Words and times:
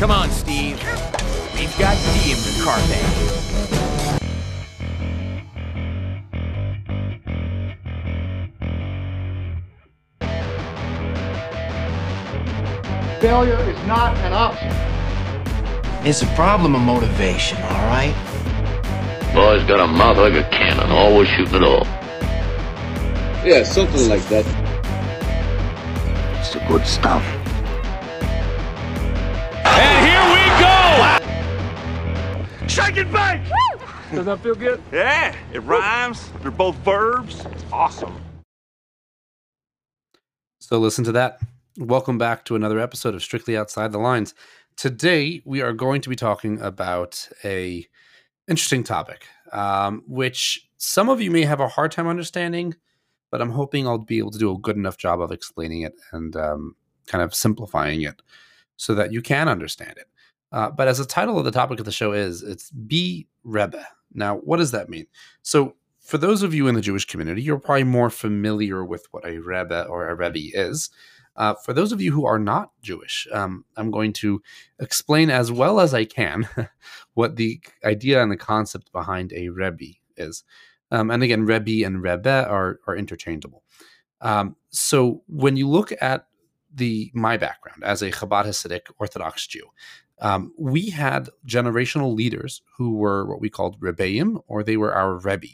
Come 0.00 0.12
on, 0.12 0.30
Steve. 0.30 0.82
We've 1.54 1.78
got 1.78 1.94
D 1.94 2.32
in 2.32 2.38
the 2.38 2.58
carpet. 2.64 3.04
Failure 13.20 13.60
is 13.68 13.86
not 13.86 14.16
an 14.16 14.32
option. 14.32 14.72
It's 16.06 16.22
a 16.22 16.26
problem 16.28 16.74
of 16.74 16.80
motivation, 16.80 17.58
all 17.60 17.86
right? 17.88 18.14
Boy's 19.34 19.62
got 19.64 19.80
a 19.80 19.86
mouth 19.86 20.16
like 20.16 20.32
a 20.32 20.48
cannon, 20.48 20.90
always 20.92 21.28
shooting 21.28 21.56
it 21.56 21.62
off. 21.62 21.86
Yeah, 23.44 23.64
something 23.64 24.08
like 24.08 24.24
that. 24.28 24.46
It's 26.40 26.54
the 26.54 26.60
good 26.66 26.86
stuff. 26.86 27.39
Shake 32.70 32.98
and 32.98 33.12
bake! 33.12 33.40
Does 34.12 34.26
that 34.26 34.38
feel 34.44 34.54
good? 34.54 34.80
Yeah, 34.92 35.34
it 35.52 35.58
rhymes. 35.58 36.30
They're 36.40 36.52
both 36.52 36.76
verbs. 36.76 37.44
It's 37.46 37.64
awesome. 37.72 38.14
So 40.60 40.78
listen 40.78 41.02
to 41.02 41.12
that. 41.12 41.40
Welcome 41.78 42.16
back 42.16 42.44
to 42.44 42.54
another 42.54 42.78
episode 42.78 43.16
of 43.16 43.24
Strictly 43.24 43.56
Outside 43.56 43.90
the 43.90 43.98
Lines. 43.98 44.36
Today 44.76 45.42
we 45.44 45.62
are 45.62 45.72
going 45.72 46.00
to 46.02 46.08
be 46.08 46.14
talking 46.14 46.60
about 46.60 47.28
a 47.42 47.84
interesting 48.46 48.84
topic, 48.84 49.26
um, 49.50 50.04
which 50.06 50.70
some 50.76 51.08
of 51.08 51.20
you 51.20 51.32
may 51.32 51.42
have 51.42 51.58
a 51.58 51.66
hard 51.66 51.90
time 51.90 52.06
understanding, 52.06 52.76
but 53.32 53.42
I'm 53.42 53.50
hoping 53.50 53.88
I'll 53.88 53.98
be 53.98 54.18
able 54.18 54.30
to 54.30 54.38
do 54.38 54.52
a 54.52 54.58
good 54.60 54.76
enough 54.76 54.96
job 54.96 55.20
of 55.20 55.32
explaining 55.32 55.82
it 55.82 55.94
and 56.12 56.36
um, 56.36 56.76
kind 57.08 57.24
of 57.24 57.34
simplifying 57.34 58.02
it 58.02 58.22
so 58.76 58.94
that 58.94 59.12
you 59.12 59.22
can 59.22 59.48
understand 59.48 59.98
it. 59.98 60.06
Uh, 60.52 60.70
but 60.70 60.88
as 60.88 60.98
the 60.98 61.04
title 61.04 61.38
of 61.38 61.44
the 61.44 61.50
topic 61.50 61.78
of 61.78 61.84
the 61.84 61.92
show 61.92 62.12
is, 62.12 62.42
it's 62.42 62.70
Be 62.70 63.28
Rebbe. 63.44 63.86
Now, 64.12 64.36
what 64.38 64.56
does 64.56 64.72
that 64.72 64.88
mean? 64.88 65.06
So, 65.42 65.76
for 66.00 66.18
those 66.18 66.42
of 66.42 66.52
you 66.54 66.66
in 66.66 66.74
the 66.74 66.80
Jewish 66.80 67.04
community, 67.04 67.42
you're 67.42 67.58
probably 67.58 67.84
more 67.84 68.10
familiar 68.10 68.84
with 68.84 69.06
what 69.12 69.24
a 69.24 69.38
Rebbe 69.38 69.84
or 69.84 70.08
a 70.08 70.14
Rebbe 70.14 70.50
is. 70.52 70.90
Uh, 71.36 71.54
for 71.54 71.72
those 71.72 71.92
of 71.92 72.00
you 72.00 72.10
who 72.10 72.26
are 72.26 72.38
not 72.38 72.72
Jewish, 72.82 73.28
um, 73.32 73.64
I'm 73.76 73.90
going 73.90 74.12
to 74.14 74.42
explain 74.80 75.30
as 75.30 75.52
well 75.52 75.78
as 75.78 75.94
I 75.94 76.04
can 76.04 76.48
what 77.14 77.36
the 77.36 77.60
idea 77.84 78.22
and 78.22 78.32
the 78.32 78.36
concept 78.36 78.90
behind 78.92 79.32
a 79.32 79.50
Rebbe 79.50 79.98
is. 80.16 80.42
Um, 80.90 81.10
and 81.10 81.22
again, 81.22 81.46
Rebbe 81.46 81.86
and 81.86 82.02
Rebbe 82.02 82.46
are, 82.48 82.80
are 82.86 82.96
interchangeable. 82.96 83.62
Um, 84.20 84.56
so 84.70 85.22
when 85.28 85.56
you 85.56 85.68
look 85.68 85.92
at 86.00 86.26
the 86.72 87.10
my 87.14 87.36
background 87.36 87.82
as 87.84 88.02
a 88.02 88.10
Chabad 88.10 88.44
Hasidic 88.44 88.82
Orthodox 88.98 89.46
Jew, 89.46 89.66
um, 90.20 90.52
we 90.58 90.90
had 90.90 91.30
generational 91.46 92.14
leaders 92.14 92.62
who 92.76 92.94
were 92.94 93.24
what 93.26 93.40
we 93.40 93.48
called 93.48 93.80
rebbeim, 93.80 94.42
or 94.46 94.62
they 94.62 94.76
were 94.76 94.94
our 94.94 95.18
rebbe. 95.18 95.48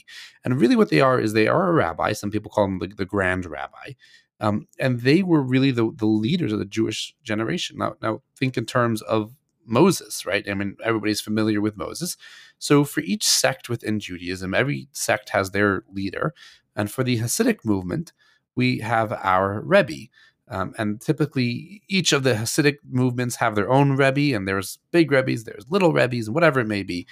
And 0.44 0.60
really, 0.60 0.76
what 0.76 0.90
they 0.90 1.00
are 1.00 1.20
is 1.20 1.32
they 1.32 1.48
are 1.48 1.68
a 1.68 1.72
rabbi. 1.72 2.12
Some 2.12 2.30
people 2.30 2.50
call 2.50 2.64
them 2.64 2.78
the, 2.80 2.88
the 2.88 3.04
grand 3.04 3.46
rabbi. 3.46 3.92
Um, 4.40 4.66
and 4.78 5.00
they 5.00 5.22
were 5.22 5.40
really 5.40 5.70
the, 5.70 5.90
the 5.94 6.06
leaders 6.06 6.52
of 6.52 6.58
the 6.58 6.66
Jewish 6.66 7.14
generation. 7.22 7.78
Now, 7.78 7.94
now, 8.02 8.22
think 8.36 8.58
in 8.58 8.66
terms 8.66 9.00
of 9.02 9.34
Moses, 9.64 10.26
right? 10.26 10.48
I 10.48 10.54
mean, 10.54 10.76
everybody's 10.84 11.20
familiar 11.20 11.60
with 11.60 11.76
Moses. 11.76 12.16
So, 12.58 12.84
for 12.84 13.00
each 13.00 13.24
sect 13.24 13.68
within 13.68 14.00
Judaism, 14.00 14.52
every 14.52 14.88
sect 14.92 15.30
has 15.30 15.52
their 15.52 15.84
leader. 15.90 16.34
And 16.74 16.90
for 16.90 17.02
the 17.02 17.18
Hasidic 17.18 17.64
movement, 17.64 18.12
we 18.54 18.80
have 18.80 19.12
our 19.12 19.60
rebbe. 19.60 20.08
Um, 20.48 20.74
and 20.78 21.00
typically, 21.00 21.82
each 21.88 22.12
of 22.12 22.22
the 22.22 22.34
Hasidic 22.34 22.76
movements 22.88 23.36
have 23.36 23.54
their 23.54 23.70
own 23.70 23.92
Rebbe, 23.92 24.36
and 24.36 24.46
there's 24.46 24.78
big 24.92 25.10
Rebbes, 25.10 25.44
there's 25.44 25.68
little 25.68 25.92
Rebbes, 25.92 26.28
and 26.28 26.34
whatever 26.34 26.60
it 26.60 26.68
may 26.68 26.82
be. 26.82 27.06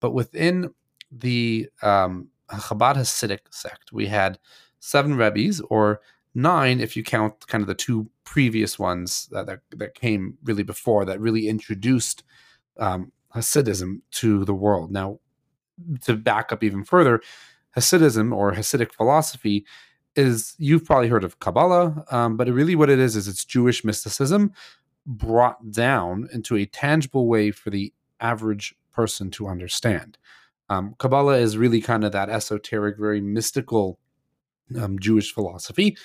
But 0.00 0.12
within 0.12 0.70
the 1.10 1.68
um, 1.82 2.28
Chabad 2.50 2.96
Hasidic 2.96 3.40
sect, 3.50 3.92
we 3.92 4.06
had 4.06 4.38
seven 4.80 5.16
Rebbes, 5.16 5.60
or 5.68 6.00
nine 6.34 6.80
if 6.80 6.96
you 6.96 7.02
count 7.02 7.46
kind 7.46 7.62
of 7.62 7.68
the 7.68 7.74
two 7.74 8.08
previous 8.24 8.78
ones 8.78 9.28
that, 9.32 9.46
that, 9.46 9.60
that 9.76 9.94
came 9.94 10.38
really 10.44 10.62
before 10.62 11.04
that 11.04 11.20
really 11.20 11.48
introduced 11.48 12.22
um, 12.78 13.12
Hasidism 13.34 14.00
to 14.12 14.44
the 14.44 14.54
world. 14.54 14.90
Now, 14.90 15.18
to 16.02 16.14
back 16.14 16.52
up 16.52 16.64
even 16.64 16.84
further, 16.84 17.20
Hasidism 17.76 18.34
or 18.34 18.52
Hasidic 18.52 18.92
philosophy 18.92 19.64
is 20.18 20.54
you've 20.58 20.84
probably 20.84 21.08
heard 21.08 21.22
of 21.22 21.38
Kabbalah, 21.38 22.04
um, 22.10 22.36
but 22.36 22.48
really 22.48 22.74
what 22.74 22.90
it 22.90 22.98
is 22.98 23.14
is 23.14 23.28
it's 23.28 23.44
Jewish 23.44 23.84
mysticism 23.84 24.52
brought 25.06 25.70
down 25.70 26.28
into 26.32 26.56
a 26.56 26.66
tangible 26.66 27.28
way 27.28 27.52
for 27.52 27.70
the 27.70 27.92
average 28.20 28.74
person 28.92 29.30
to 29.30 29.46
understand. 29.46 30.18
Um, 30.68 30.96
Kabbalah 30.98 31.38
is 31.38 31.56
really 31.56 31.80
kind 31.80 32.04
of 32.04 32.10
that 32.12 32.28
esoteric, 32.28 32.98
very 32.98 33.20
mystical 33.20 34.00
um, 34.78 34.98
Jewish 34.98 35.32
philosophy, 35.32 35.96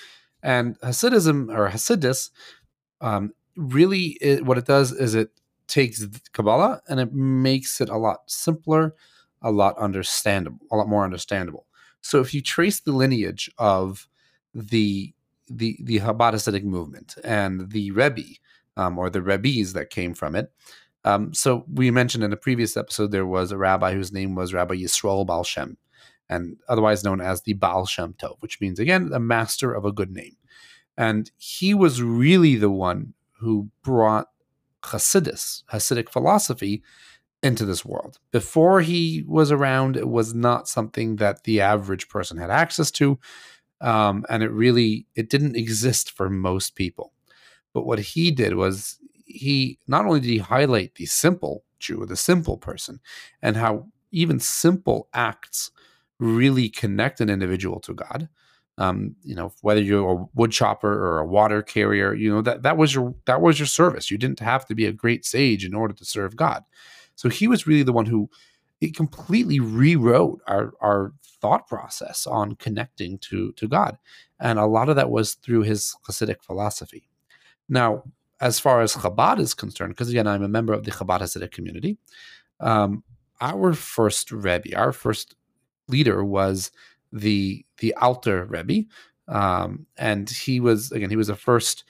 and 0.42 0.78
Hasidism 0.80 1.54
or 1.54 1.68
Hasidus 1.68 2.30
um, 3.00 3.32
really 3.56 4.16
it, 4.20 4.46
what 4.46 4.58
it 4.58 4.64
does 4.64 4.92
is 4.92 5.14
it 5.14 5.30
takes 5.66 6.06
Kabbalah 6.32 6.80
and 6.88 7.00
it 7.00 7.12
makes 7.12 7.80
it 7.80 7.88
a 7.88 7.96
lot 7.96 8.20
simpler, 8.26 8.94
a 9.42 9.50
lot 9.50 9.76
understandable, 9.76 10.60
a 10.70 10.76
lot 10.76 10.88
more 10.88 11.04
understandable. 11.04 11.66
So 12.04 12.20
if 12.20 12.34
you 12.34 12.42
trace 12.42 12.80
the 12.80 12.92
lineage 12.92 13.50
of 13.58 14.08
the 14.54 15.12
the 15.48 15.78
the 15.82 16.00
Hasidic 16.00 16.62
movement 16.62 17.16
and 17.24 17.70
the 17.70 17.90
Rebbe 17.92 18.22
um, 18.76 18.98
or 18.98 19.08
the 19.08 19.22
Rebbes 19.22 19.72
that 19.72 19.88
came 19.88 20.12
from 20.12 20.36
it, 20.36 20.52
um, 21.04 21.32
so 21.32 21.64
we 21.72 21.90
mentioned 21.90 22.22
in 22.22 22.32
a 22.32 22.36
previous 22.36 22.76
episode 22.76 23.10
there 23.10 23.26
was 23.26 23.52
a 23.52 23.56
rabbi 23.56 23.94
whose 23.94 24.12
name 24.12 24.34
was 24.34 24.52
Rabbi 24.52 24.74
Yisrael 24.74 25.26
Baal 25.26 25.44
Shem, 25.44 25.78
and 26.28 26.58
otherwise 26.68 27.04
known 27.04 27.22
as 27.22 27.42
the 27.42 27.54
Baal 27.54 27.86
Shem 27.86 28.12
Tov, 28.12 28.36
which 28.40 28.60
means 28.60 28.78
again 28.78 29.08
the 29.08 29.18
master 29.18 29.72
of 29.72 29.86
a 29.86 29.92
good 29.92 30.10
name, 30.10 30.36
and 30.98 31.30
he 31.38 31.72
was 31.72 32.02
really 32.02 32.56
the 32.56 32.70
one 32.70 33.14
who 33.40 33.70
brought 33.82 34.28
Hasidus, 34.82 35.62
Hasidic 35.72 36.10
philosophy, 36.10 36.82
into 37.44 37.66
this 37.66 37.84
world. 37.84 38.18
Before 38.32 38.80
he 38.80 39.22
was 39.26 39.52
around, 39.52 39.96
it 39.96 40.08
was 40.08 40.34
not 40.34 40.66
something 40.66 41.16
that 41.16 41.44
the 41.44 41.60
average 41.60 42.08
person 42.08 42.38
had 42.38 42.50
access 42.50 42.90
to, 42.92 43.18
um, 43.80 44.24
and 44.30 44.42
it 44.42 44.50
really 44.50 45.06
it 45.14 45.28
didn't 45.28 45.54
exist 45.54 46.10
for 46.10 46.30
most 46.30 46.74
people. 46.74 47.12
But 47.74 47.86
what 47.86 47.98
he 47.98 48.30
did 48.30 48.54
was 48.54 48.98
he 49.26 49.78
not 49.86 50.06
only 50.06 50.20
did 50.20 50.30
he 50.30 50.38
highlight 50.38 50.94
the 50.94 51.06
simple 51.06 51.64
Jew, 51.78 52.06
the 52.06 52.16
simple 52.16 52.56
person, 52.56 53.00
and 53.42 53.56
how 53.56 53.88
even 54.10 54.40
simple 54.40 55.08
acts 55.12 55.70
really 56.18 56.70
connect 56.70 57.20
an 57.20 57.28
individual 57.28 57.78
to 57.80 57.92
God. 57.92 58.28
Um, 58.78 59.16
you 59.22 59.34
know, 59.34 59.52
whether 59.60 59.82
you're 59.82 60.10
a 60.10 60.24
wood 60.34 60.50
chopper 60.50 60.90
or 60.90 61.18
a 61.18 61.26
water 61.26 61.62
carrier, 61.62 62.14
you 62.14 62.32
know 62.32 62.40
that 62.42 62.62
that 62.62 62.78
was 62.78 62.94
your 62.94 63.14
that 63.26 63.42
was 63.42 63.58
your 63.58 63.66
service. 63.66 64.10
You 64.10 64.16
didn't 64.16 64.40
have 64.40 64.64
to 64.66 64.74
be 64.74 64.86
a 64.86 64.92
great 64.92 65.26
sage 65.26 65.64
in 65.64 65.74
order 65.74 65.92
to 65.92 66.04
serve 66.06 66.36
God. 66.36 66.64
So 67.16 67.28
he 67.28 67.48
was 67.48 67.66
really 67.66 67.82
the 67.82 67.92
one 67.92 68.06
who 68.06 68.28
it 68.80 68.94
completely 68.94 69.60
rewrote 69.60 70.40
our 70.46 70.74
our 70.80 71.12
thought 71.40 71.66
process 71.66 72.26
on 72.26 72.56
connecting 72.56 73.18
to 73.18 73.52
to 73.52 73.68
God, 73.68 73.96
and 74.40 74.58
a 74.58 74.66
lot 74.66 74.88
of 74.88 74.96
that 74.96 75.10
was 75.10 75.34
through 75.34 75.62
his 75.62 75.94
Hasidic 76.08 76.42
philosophy. 76.42 77.08
Now, 77.68 78.04
as 78.40 78.58
far 78.58 78.82
as 78.82 78.94
Chabad 78.94 79.38
is 79.38 79.54
concerned, 79.54 79.94
because 79.94 80.10
again, 80.10 80.26
I'm 80.26 80.42
a 80.42 80.48
member 80.48 80.72
of 80.72 80.84
the 80.84 80.90
Chabad 80.90 81.20
Hasidic 81.20 81.52
community, 81.52 81.96
um, 82.60 83.02
our 83.40 83.72
first 83.72 84.30
Rebbe, 84.32 84.76
our 84.76 84.92
first 84.92 85.34
leader 85.88 86.24
was 86.24 86.70
the 87.12 87.64
the 87.78 87.94
Alter 87.94 88.44
Rebbe, 88.44 88.86
um, 89.28 89.86
and 89.96 90.28
he 90.28 90.60
was 90.60 90.92
again 90.92 91.10
he 91.10 91.16
was 91.16 91.28
the 91.28 91.36
first 91.36 91.84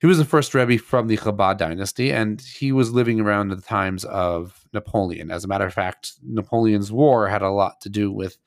he 0.00 0.06
was 0.06 0.18
the 0.18 0.24
first 0.24 0.54
Rebbe 0.54 0.78
from 0.78 1.08
the 1.08 1.18
Chabad 1.18 1.58
dynasty, 1.58 2.10
and 2.10 2.40
he 2.40 2.72
was 2.72 2.92
living 2.92 3.20
around 3.20 3.48
the 3.48 3.60
times 3.60 4.04
of 4.06 4.64
Napoleon. 4.72 5.30
As 5.30 5.44
a 5.44 5.48
matter 5.48 5.66
of 5.66 5.74
fact, 5.74 6.12
Napoleon's 6.22 6.90
war 6.90 7.28
had 7.28 7.42
a 7.42 7.50
lot 7.50 7.80
to 7.82 7.90
do 7.90 8.10
with 8.10 8.38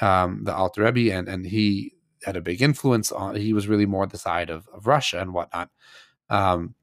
um, 0.00 0.42
the 0.44 0.54
Alter 0.54 0.82
Rebbe, 0.82 1.14
and 1.14 1.28
and 1.28 1.46
he 1.46 1.94
had 2.24 2.36
a 2.36 2.40
big 2.40 2.60
influence 2.60 3.12
on. 3.12 3.36
He 3.36 3.52
was 3.52 3.68
really 3.68 3.86
more 3.86 4.06
the 4.06 4.18
side 4.18 4.50
of, 4.50 4.68
of 4.74 4.86
Russia 4.86 5.20
and 5.20 5.32
whatnot. 5.32 5.70
Um, 6.28 6.74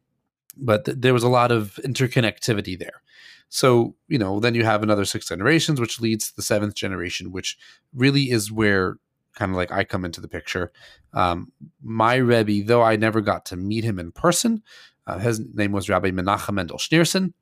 but 0.56 0.86
th- 0.86 0.98
there 1.00 1.14
was 1.14 1.24
a 1.24 1.30
lot 1.30 1.52
of 1.52 1.80
interconnectivity 1.84 2.78
there. 2.78 3.02
So, 3.50 3.96
you 4.08 4.20
know, 4.20 4.40
then 4.40 4.54
you 4.54 4.64
have 4.64 4.84
another 4.84 5.06
six 5.06 5.28
generations, 5.28 5.82
which 5.82 6.00
leads 6.00 6.30
to 6.30 6.36
the 6.36 6.42
seventh 6.42 6.76
generation, 6.76 7.32
which 7.32 7.58
really 7.94 8.30
is 8.30 8.52
where 8.52 8.98
kind 9.40 9.52
of 9.52 9.56
like 9.56 9.72
I 9.72 9.86
come 9.86 10.04
into 10.04 10.20
the 10.20 10.28
picture. 10.28 10.72
Um, 11.14 11.52
my 11.82 12.16
Rebbe, 12.16 12.68
though 12.68 12.84
I 12.84 12.98
never 12.98 13.22
got 13.22 13.46
to 13.46 13.56
meet 13.56 13.86
him 13.86 13.98
in 13.98 14.12
person, 14.12 14.62
uh, 15.08 15.18
his 15.18 15.40
name 15.56 15.72
was 15.72 15.88
Rabbi 15.88 16.12
Menachem 16.12 16.54
Mendel 16.54 16.78
Schneerson. 16.78 17.34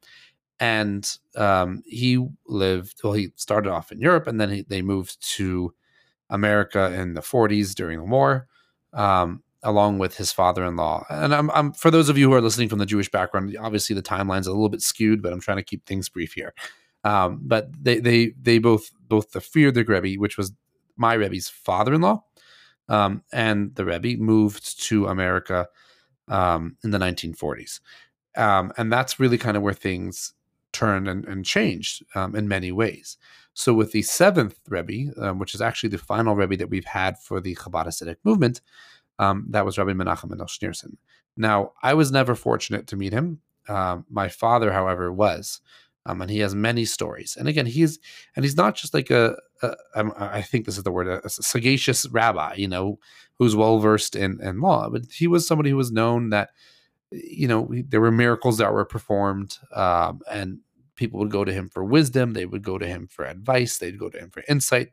And 0.59 1.09
um, 1.35 1.81
he 1.85 2.23
lived, 2.47 3.01
well, 3.03 3.13
he 3.13 3.31
started 3.35 3.71
off 3.71 3.91
in 3.91 3.99
Europe 3.99 4.27
and 4.27 4.39
then 4.39 4.49
he, 4.49 4.61
they 4.61 4.81
moved 4.83 5.17
to 5.35 5.73
America 6.29 6.93
in 6.93 7.15
the 7.15 7.21
40s 7.21 7.73
during 7.73 7.97
the 7.97 8.05
war. 8.05 8.47
Um, 8.93 9.43
along 9.63 9.97
with 9.97 10.15
his 10.15 10.31
father-in-law. 10.31 11.05
And 11.09 11.33
I'm, 11.33 11.49
I'm 11.51 11.73
for 11.73 11.89
those 11.89 12.09
of 12.09 12.17
you 12.17 12.29
who 12.29 12.35
are 12.35 12.41
listening 12.41 12.69
from 12.69 12.77
the 12.77 12.85
Jewish 12.85 13.09
background, 13.09 13.57
obviously 13.59 13.95
the 13.95 14.03
timeline's 14.03 14.47
a 14.47 14.51
little 14.51 14.69
bit 14.69 14.81
skewed, 14.81 15.21
but 15.21 15.33
I'm 15.33 15.41
trying 15.41 15.57
to 15.57 15.63
keep 15.63 15.85
things 15.85 16.09
brief 16.09 16.33
here. 16.33 16.53
Um, 17.03 17.39
but 17.41 17.69
they 17.81 17.99
they 17.99 18.33
they 18.39 18.59
both 18.59 18.91
both 19.07 19.31
the 19.31 19.39
Frierdiker 19.39 20.01
Rebbe, 20.01 20.21
which 20.21 20.37
was 20.37 20.51
my 20.97 21.13
Rebbe's 21.13 21.49
father-in-law, 21.49 22.23
um, 22.89 23.23
and 23.31 23.75
the 23.75 23.85
Rebbe 23.85 24.21
moved 24.21 24.81
to 24.83 25.07
America 25.07 25.67
um, 26.27 26.77
in 26.83 26.91
the 26.91 26.97
1940s, 26.97 27.79
um, 28.35 28.71
and 28.77 28.91
that's 28.91 29.19
really 29.19 29.37
kind 29.37 29.57
of 29.57 29.63
where 29.63 29.73
things 29.73 30.33
turned 30.73 31.07
and, 31.07 31.25
and 31.25 31.45
changed 31.45 32.03
um, 32.15 32.35
in 32.35 32.47
many 32.47 32.71
ways. 32.71 33.17
So 33.53 33.73
with 33.73 33.91
the 33.91 34.03
seventh 34.03 34.59
Rebbe, 34.69 35.11
um, 35.19 35.39
which 35.39 35.55
is 35.55 35.61
actually 35.61 35.89
the 35.89 35.97
final 35.97 36.35
Rebbe 36.35 36.57
that 36.57 36.69
we've 36.69 36.85
had 36.85 37.17
for 37.17 37.39
the 37.41 37.55
Chabad 37.55 37.87
Hasidic 37.87 38.17
movement, 38.23 38.61
um, 39.17 39.47
that 39.49 39.65
was 39.65 39.79
Rabbi 39.79 39.93
Menachem 39.93 40.29
Mendel 40.29 40.45
Schneerson. 40.45 40.97
Now, 41.35 41.71
I 41.81 41.95
was 41.95 42.11
never 42.11 42.35
fortunate 42.35 42.85
to 42.87 42.95
meet 42.95 43.13
him. 43.13 43.41
Uh, 43.67 43.99
my 44.09 44.27
father, 44.27 44.71
however, 44.71 45.11
was, 45.11 45.61
um, 46.07 46.21
and 46.21 46.31
he 46.31 46.39
has 46.39 46.55
many 46.55 46.85
stories. 46.85 47.35
And 47.37 47.47
again, 47.47 47.65
he's 47.65 47.99
and 48.35 48.45
he's 48.45 48.55
not 48.55 48.75
just 48.75 48.93
like 48.93 49.11
a, 49.11 49.35
a 49.61 49.75
I 50.17 50.41
think 50.41 50.65
this 50.65 50.77
is 50.77 50.83
the 50.83 50.91
word, 50.91 51.07
a, 51.07 51.23
a 51.25 51.29
sagacious 51.29 52.07
rabbi, 52.09 52.55
you 52.55 52.67
know, 52.67 52.97
who's 53.37 53.55
well 53.55 53.79
versed 53.79 54.15
in 54.15 54.39
in 54.41 54.61
law, 54.61 54.89
but 54.89 55.03
he 55.11 55.27
was 55.27 55.45
somebody 55.45 55.69
who 55.69 55.75
was 55.75 55.91
known 55.91 56.29
that, 56.29 56.49
you 57.11 57.47
know, 57.47 57.69
there 57.87 58.01
were 58.01 58.11
miracles 58.11 58.57
that 58.57 58.71
were 58.71 58.85
performed, 58.85 59.57
um, 59.73 60.21
and 60.31 60.59
people 60.95 61.19
would 61.19 61.29
go 61.29 61.43
to 61.43 61.53
him 61.53 61.69
for 61.69 61.83
wisdom. 61.83 62.33
They 62.33 62.45
would 62.45 62.63
go 62.63 62.77
to 62.77 62.87
him 62.87 63.07
for 63.07 63.25
advice. 63.25 63.77
They'd 63.77 63.99
go 63.99 64.09
to 64.09 64.17
him 64.17 64.29
for 64.29 64.43
insight. 64.47 64.89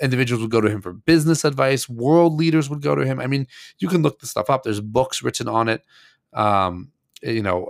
Individuals 0.00 0.42
would 0.42 0.50
go 0.50 0.60
to 0.60 0.70
him 0.70 0.80
for 0.80 0.92
business 0.92 1.44
advice. 1.44 1.88
World 1.88 2.34
leaders 2.34 2.68
would 2.70 2.82
go 2.82 2.94
to 2.94 3.04
him. 3.04 3.20
I 3.20 3.26
mean, 3.26 3.46
you 3.78 3.88
can 3.88 4.02
look 4.02 4.18
the 4.18 4.26
stuff 4.26 4.50
up. 4.50 4.62
There's 4.62 4.80
books 4.80 5.22
written 5.22 5.46
on 5.46 5.68
it. 5.68 5.84
Um, 6.32 6.90
you 7.24 7.42
know, 7.42 7.68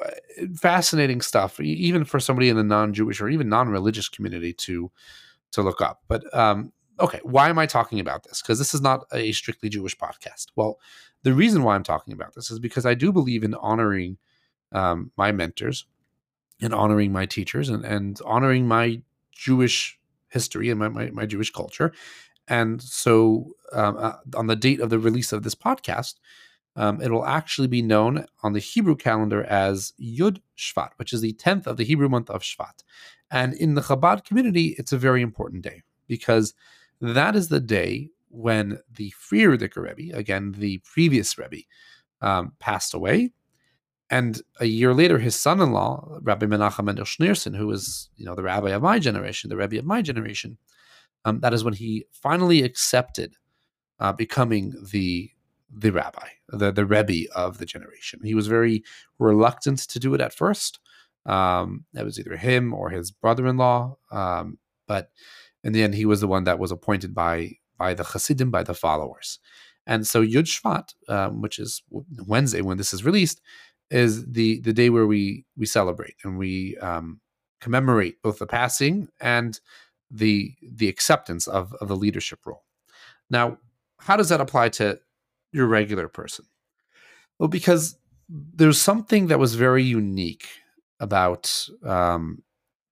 fascinating 0.57 1.21
stuff, 1.21 1.61
even 1.61 2.05
for 2.05 2.21
somebody 2.21 2.49
in 2.49 2.57
the 2.57 2.65
non-Jewish 2.65 3.21
or 3.21 3.29
even 3.29 3.49
non-religious 3.49 4.09
community 4.09 4.53
to 4.53 4.91
to 5.53 5.63
look 5.63 5.81
up. 5.81 6.03
But 6.09 6.23
um, 6.37 6.73
okay, 6.99 7.21
why 7.23 7.49
am 7.49 7.59
I 7.59 7.67
talking 7.67 8.01
about 8.01 8.25
this? 8.25 8.43
Because 8.43 8.59
this 8.59 8.75
is 8.75 8.81
not 8.81 9.07
a 9.13 9.33
strictly 9.33 9.69
Jewish 9.69 9.97
podcast. 9.97 10.47
Well, 10.57 10.79
the 11.23 11.33
reason 11.33 11.63
why 11.63 11.75
I'm 11.75 11.83
talking 11.83 12.13
about 12.13 12.35
this 12.35 12.51
is 12.51 12.59
because 12.59 12.85
I 12.85 12.95
do 12.95 13.13
believe 13.13 13.45
in 13.45 13.55
honoring 13.55 14.19
um, 14.73 15.13
my 15.17 15.33
mentors 15.33 15.87
and 16.61 16.75
honoring 16.75 17.13
my 17.13 17.27
teachers 17.27 17.69
and, 17.69 17.85
and 17.85 18.21
honoring 18.25 18.67
my 18.67 19.01
Jewish 19.33 19.99
history 20.29 20.71
and 20.71 20.79
my, 20.79 20.89
my, 20.89 21.11
my 21.11 21.27
Jewish 21.27 21.51
culture. 21.51 21.93
And 22.49 22.83
so, 22.83 23.53
um, 23.73 23.97
uh, 23.97 24.15
on 24.37 24.49
the 24.49 24.57
date 24.57 24.81
of 24.81 24.91
the 24.91 24.99
release 24.99 25.33
of 25.33 25.43
this 25.43 25.55
podcast, 25.55 26.15
um, 26.77 27.01
it 27.01 27.11
will 27.11 27.25
actually 27.25 27.69
be 27.69 27.83
known 27.83 28.27
on 28.43 28.53
the 28.53 28.59
Hebrew 28.59 28.97
calendar 28.97 29.45
as 29.45 29.93
Yud 30.01 30.41
Shvat, 30.59 30.91
which 30.97 31.13
is 31.13 31.21
the 31.21 31.35
10th 31.35 31.67
of 31.67 31.77
the 31.77 31.85
Hebrew 31.85 32.09
month 32.09 32.31
of 32.31 32.43
Shvat. 32.43 32.83
And 33.31 33.55
in 33.55 33.75
the 33.75 33.81
Chabad 33.81 34.25
community, 34.25 34.75
it's 34.79 34.93
a 34.93 34.99
very 34.99 35.23
important 35.23 35.63
day 35.63 35.83
because 36.09 36.55
that 37.01 37.37
is 37.37 37.49
the 37.49 37.61
day 37.61 38.11
when 38.29 38.79
the 38.97 39.13
Frierdiker 39.13 39.83
Rebbe, 39.83 40.17
again, 40.17 40.53
the 40.53 40.79
previous 40.79 41.39
Rebbe, 41.39 41.63
um, 42.21 42.53
passed 42.59 42.95
away. 42.95 43.31
And 44.11 44.41
a 44.61 44.67
year 44.67 44.93
later, 44.93 45.19
his 45.19 45.35
son-in-law, 45.37 46.19
Rabbi 46.23 46.47
Menachem 46.47 46.85
Mendel 46.85 47.05
Schneerson, 47.05 47.57
who 47.57 47.69
was, 47.69 48.11
you 48.17 48.25
know, 48.25 48.35
the 48.35 48.43
rabbi 48.43 48.71
of 48.71 48.83
my 48.83 48.99
generation, 48.99 49.49
the 49.49 49.57
Rebbe 49.57 49.79
of 49.79 49.85
my 49.85 50.03
generation, 50.03 50.59
um, 51.25 51.41
that 51.41 51.55
is 51.55 51.65
when 51.65 51.75
he 51.75 52.05
finally 52.13 52.63
accepted 52.63 53.37
uh, 54.01 54.13
becoming 54.13 54.75
the 54.93 55.31
the 55.77 55.91
rabbi, 55.91 56.29
the 56.49 56.73
the 56.73 56.87
Rebbe 56.87 57.31
of 57.35 57.59
the 57.59 57.67
generation. 57.67 58.21
He 58.23 58.35
was 58.35 58.47
very 58.47 58.85
reluctant 59.19 59.81
to 59.81 59.99
do 59.99 60.15
it 60.15 60.21
at 60.21 60.35
first. 60.35 60.79
Um, 61.27 61.85
it 61.95 62.05
was 62.05 62.19
either 62.19 62.37
him 62.37 62.75
or 62.75 62.91
his 62.91 63.11
brother-in-law, 63.11 63.97
um, 64.11 64.59
but 64.87 65.11
in 65.63 65.73
the 65.73 65.83
end, 65.83 65.95
he 65.95 66.05
was 66.05 66.21
the 66.21 66.29
one 66.29 66.45
that 66.45 66.59
was 66.59 66.71
appointed 66.71 67.15
by 67.15 67.57
by 67.79 67.95
the 67.95 68.05
Hasidim, 68.05 68.51
by 68.51 68.63
the 68.63 68.75
followers. 68.75 69.39
And 69.87 70.07
so 70.07 70.25
Yud 70.25 70.45
Shvat, 70.45 70.95
um, 71.09 71.43
which 71.43 71.59
is 71.59 71.83
Wednesday 72.27 72.63
when 72.63 72.79
this 72.79 72.95
is 72.95 73.05
released, 73.05 73.41
is 73.91 74.25
the 74.27 74.61
the 74.61 74.73
day 74.73 74.91
where 74.91 75.07
we 75.07 75.45
we 75.57 75.67
celebrate 75.67 76.15
and 76.25 76.39
we 76.39 76.77
um, 76.79 77.21
commemorate 77.61 78.23
both 78.23 78.39
the 78.39 78.47
passing 78.47 79.09
and 79.21 79.61
the 80.11 80.55
the 80.63 80.89
acceptance 80.89 81.47
of 81.47 81.75
of 81.81 81.89
the 81.89 81.97
leadership 81.97 82.41
role. 82.47 82.65
Now, 83.31 83.59
how 83.99 84.17
does 84.17 84.29
that 84.29 84.41
apply 84.41 84.69
to 84.71 84.99
your 85.55 85.67
regular 85.67 86.09
person? 86.09 86.45
Well, 87.39 87.49
because 87.49 87.97
there's 88.29 88.81
something 88.81 89.29
that 89.29 89.39
was 89.39 89.55
very 89.55 89.83
unique 89.83 90.47
about 91.01 91.69
um, 91.85 92.43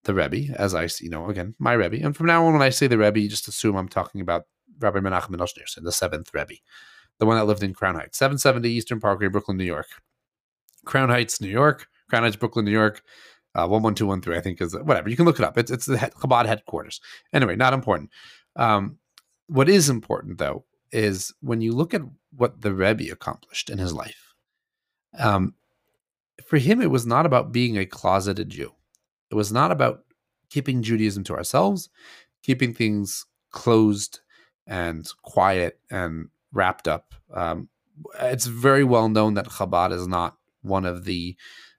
the 0.04 0.14
Rebbe, 0.14 0.54
as 0.58 0.74
I 0.74 0.86
see, 0.86 1.04
you 1.04 1.10
know, 1.10 1.28
again, 1.28 1.54
my 1.58 1.72
Rebbe. 1.72 2.04
And 2.04 2.16
from 2.16 2.26
now 2.26 2.46
on, 2.46 2.52
when 2.52 2.62
I 2.62 2.70
say 2.70 2.86
the 2.86 2.98
Rebbe, 2.98 3.20
you 3.20 3.28
just 3.28 3.48
assume 3.48 3.76
I'm 3.76 3.88
talking 3.88 4.20
about 4.20 4.44
Rabbi 4.78 4.98
Menachem 4.98 5.30
Schneerson, 5.30 5.84
the 5.84 5.92
seventh 5.92 6.32
Rebbe, 6.34 6.54
the 7.18 7.26
one 7.26 7.36
that 7.36 7.44
lived 7.44 7.62
in 7.62 7.74
Crown 7.74 7.94
Heights, 7.94 8.18
770 8.18 8.68
Eastern 8.68 9.00
Parkway, 9.00 9.28
Brooklyn, 9.28 9.56
New 9.56 9.64
York. 9.64 9.88
Crown 10.84 11.08
Heights, 11.08 11.40
New 11.40 11.48
York, 11.48 11.86
Crown 12.10 12.24
Heights, 12.24 12.36
Brooklyn, 12.36 12.64
New 12.64 12.72
York. 12.72 13.02
Uh, 13.54 13.68
one 13.68 13.82
one 13.82 13.94
two 13.94 14.06
one 14.06 14.22
three, 14.22 14.34
I 14.34 14.40
think 14.40 14.62
is 14.62 14.74
whatever. 14.74 15.10
You 15.10 15.16
can 15.16 15.26
look 15.26 15.38
it 15.38 15.44
up. 15.44 15.58
It's 15.58 15.70
it's 15.70 15.84
the 15.84 15.96
Chabad 15.96 16.46
headquarters. 16.46 17.02
Anyway, 17.34 17.54
not 17.54 17.74
important. 17.74 18.08
Um, 18.56 18.98
what 19.46 19.68
is 19.68 19.90
important 19.90 20.38
though 20.38 20.64
is 20.90 21.34
when 21.40 21.60
you 21.60 21.72
look 21.72 21.92
at 21.92 22.00
what 22.36 22.60
the 22.62 22.72
Rebbe 22.72 23.12
accomplished 23.12 23.70
in 23.70 23.78
his 23.78 23.92
life. 23.92 24.34
Um, 25.18 25.54
for 26.46 26.58
him, 26.58 26.80
it 26.80 26.90
was 26.90 27.06
not 27.06 27.26
about 27.26 27.52
being 27.52 27.76
a 27.76 27.86
closeted 27.86 28.50
Jew. 28.50 28.72
It 29.30 29.34
was 29.34 29.52
not 29.52 29.70
about 29.70 30.04
keeping 30.50 30.82
Judaism 30.82 31.24
to 31.24 31.34
ourselves, 31.34 31.88
keeping 32.42 32.74
things 32.74 33.26
closed 33.50 34.20
and 34.66 35.08
quiet 35.22 35.78
and 35.90 36.28
wrapped 36.52 36.88
up. 36.88 37.14
Um, 37.32 37.68
it's 38.20 38.46
very 38.46 38.84
well 38.84 39.08
known 39.08 39.34
that 39.34 39.46
Chabad 39.46 39.92
is 39.92 40.06
not 40.06 40.36
one 40.62 40.84
of 40.84 41.04
the, 41.04 41.36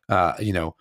uh, 0.09 0.33
you 0.39 0.53
know, 0.53 0.75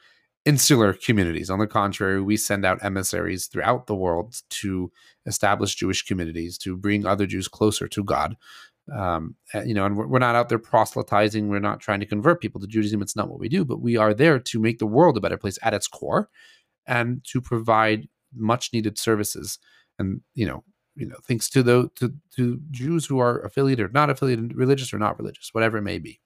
insular 0.45 0.93
communities. 0.93 1.51
On 1.51 1.59
the 1.59 1.67
contrary, 1.67 2.21
we 2.21 2.37
send 2.37 2.65
out 2.65 2.83
emissaries 2.85 3.47
throughout 3.47 3.87
the 3.87 3.95
world 3.95 4.43
to 4.51 4.91
establish 5.27 5.75
Jewish 5.75 6.03
communities, 6.03 6.59
to 6.59 6.77
bring 6.77 7.07
other 7.07 7.27
Jews 7.27 7.49
closer 7.49 7.87
to 7.89 8.03
God. 8.03 8.37
Um, 8.93 9.37
you 9.65 9.75
know, 9.75 9.85
and 9.85 9.97
we're, 9.97 10.07
we're 10.07 10.19
not 10.19 10.35
out 10.35 10.49
there 10.49 10.59
proselytizing. 10.59 11.49
We're 11.49 11.61
not 11.61 11.81
trying 11.81 12.01
to 12.01 12.07
convert 12.07 12.41
people 12.41 12.61
to 12.61 12.67
Judaism. 12.67 13.01
It's 13.01 13.15
not 13.15 13.29
what 13.29 13.39
we 13.39 13.49
do, 13.49 13.65
but 13.65 13.81
we 13.81 13.97
are 13.97 14.13
there 14.13 14.39
to 14.39 14.61
make 14.61 14.79
the 14.79 14.87
world 14.87 15.17
a 15.17 15.21
better 15.21 15.37
place 15.37 15.59
at 15.63 15.75
its 15.75 15.87
core, 15.87 16.29
and 16.87 17.25
to 17.31 17.41
provide 17.41 18.09
much 18.35 18.73
needed 18.73 18.99
services. 18.99 19.59
And 19.99 20.21
you 20.35 20.47
know, 20.47 20.65
you 20.97 21.07
know, 21.07 21.17
thanks 21.27 21.49
to 21.51 21.63
the 21.63 21.91
to, 21.97 22.13
to 22.37 22.61
Jews 22.71 23.07
who 23.07 23.21
are 23.21 23.41
affiliated 23.43 23.87
or 23.87 23.93
not 23.93 24.11
affiliated, 24.11 24.57
religious 24.57 24.93
or 24.93 24.99
not 24.99 25.19
religious, 25.19 25.51
whatever 25.53 25.79
it 25.79 25.83
may 25.83 25.99
be. 25.99 26.21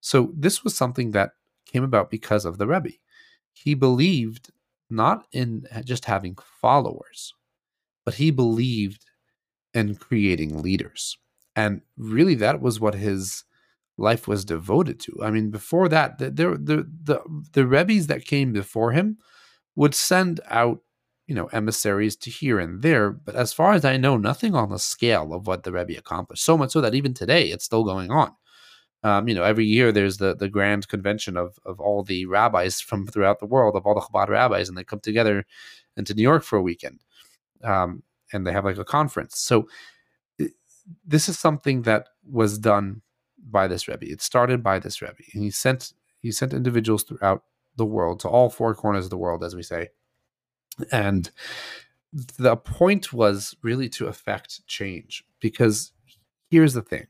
So 0.00 0.32
this 0.36 0.64
was 0.64 0.76
something 0.76 1.10
that 1.12 1.32
came 1.66 1.84
about 1.84 2.10
because 2.10 2.44
of 2.44 2.58
the 2.58 2.66
Rebbe. 2.66 2.90
He 3.52 3.74
believed 3.74 4.50
not 4.90 5.26
in 5.32 5.66
just 5.84 6.04
having 6.04 6.36
followers, 6.60 7.34
but 8.04 8.14
he 8.14 8.30
believed 8.30 9.04
in 9.72 9.96
creating 9.96 10.62
leaders. 10.62 11.18
And 11.56 11.82
really, 11.96 12.34
that 12.36 12.60
was 12.60 12.80
what 12.80 12.94
his 12.94 13.44
life 13.96 14.26
was 14.26 14.44
devoted 14.44 14.98
to. 15.00 15.20
I 15.22 15.30
mean, 15.30 15.50
before 15.50 15.88
that, 15.88 16.18
the 16.18 16.30
the 16.30 16.88
the 17.04 17.22
the, 17.52 17.66
Rebbe's 17.66 18.08
that 18.08 18.24
came 18.24 18.52
before 18.52 18.92
him 18.92 19.18
would 19.76 19.94
send 19.94 20.40
out, 20.50 20.80
you 21.26 21.34
know, 21.34 21.46
emissaries 21.46 22.16
to 22.16 22.30
here 22.30 22.58
and 22.58 22.82
there. 22.82 23.10
But 23.10 23.36
as 23.36 23.52
far 23.52 23.72
as 23.72 23.84
I 23.84 23.96
know, 23.96 24.16
nothing 24.16 24.54
on 24.54 24.70
the 24.70 24.78
scale 24.78 25.32
of 25.32 25.46
what 25.46 25.62
the 25.62 25.72
Rebbe 25.72 25.96
accomplished. 25.96 26.44
So 26.44 26.58
much 26.58 26.72
so 26.72 26.80
that 26.80 26.94
even 26.94 27.14
today, 27.14 27.50
it's 27.50 27.64
still 27.64 27.84
going 27.84 28.10
on. 28.10 28.32
Um, 29.04 29.28
you 29.28 29.34
know, 29.34 29.44
every 29.44 29.66
year 29.66 29.92
there's 29.92 30.16
the 30.16 30.34
the 30.34 30.48
grand 30.48 30.88
convention 30.88 31.36
of 31.36 31.58
of 31.64 31.78
all 31.80 32.02
the 32.02 32.26
rabbis 32.26 32.80
from 32.88 33.06
throughout 33.06 33.38
the 33.38 33.46
world, 33.46 33.76
of 33.76 33.86
all 33.86 33.94
the 33.94 34.00
Chabad 34.00 34.28
rabbis, 34.28 34.68
and 34.68 34.76
they 34.76 34.84
come 34.84 35.00
together 35.00 35.46
into 35.96 36.14
New 36.14 36.22
York 36.22 36.42
for 36.42 36.56
a 36.56 36.62
weekend, 36.62 37.00
um, 37.62 38.02
and 38.32 38.46
they 38.46 38.52
have 38.52 38.64
like 38.64 38.78
a 38.78 38.84
conference. 38.84 39.38
So 39.38 39.68
this 41.06 41.28
is 41.28 41.38
something 41.38 41.82
that 41.82 42.08
was 42.28 42.58
done 42.58 43.02
by 43.50 43.66
this 43.66 43.88
Rebbe. 43.88 44.10
It 44.10 44.22
started 44.22 44.62
by 44.62 44.78
this 44.78 45.00
Rebbe, 45.02 45.22
and 45.32 45.42
he 45.42 45.50
sent 45.50 45.92
he 46.20 46.32
sent 46.32 46.54
individuals 46.54 47.02
throughout 47.02 47.44
the 47.76 47.84
world 47.84 48.20
to 48.20 48.28
all 48.28 48.48
four 48.48 48.74
corners 48.74 49.04
of 49.04 49.10
the 49.10 49.18
world, 49.18 49.44
as 49.44 49.54
we 49.54 49.62
say, 49.62 49.88
and 50.90 51.30
the 52.38 52.56
point 52.56 53.12
was 53.12 53.56
really 53.62 53.88
to 53.88 54.06
affect 54.06 54.66
change 54.66 55.24
because 55.40 55.92
here's 56.50 56.74
the 56.74 56.82
thing 56.82 57.06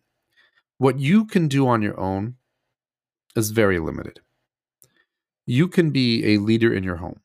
what 0.78 0.98
you 0.98 1.24
can 1.24 1.48
do 1.48 1.68
on 1.68 1.82
your 1.82 1.98
own 1.98 2.36
is 3.36 3.50
very 3.50 3.78
limited. 3.78 4.20
You 5.46 5.68
can 5.68 5.90
be 5.90 6.34
a 6.34 6.38
leader 6.38 6.72
in 6.72 6.82
your 6.82 6.96
home. 6.96 7.20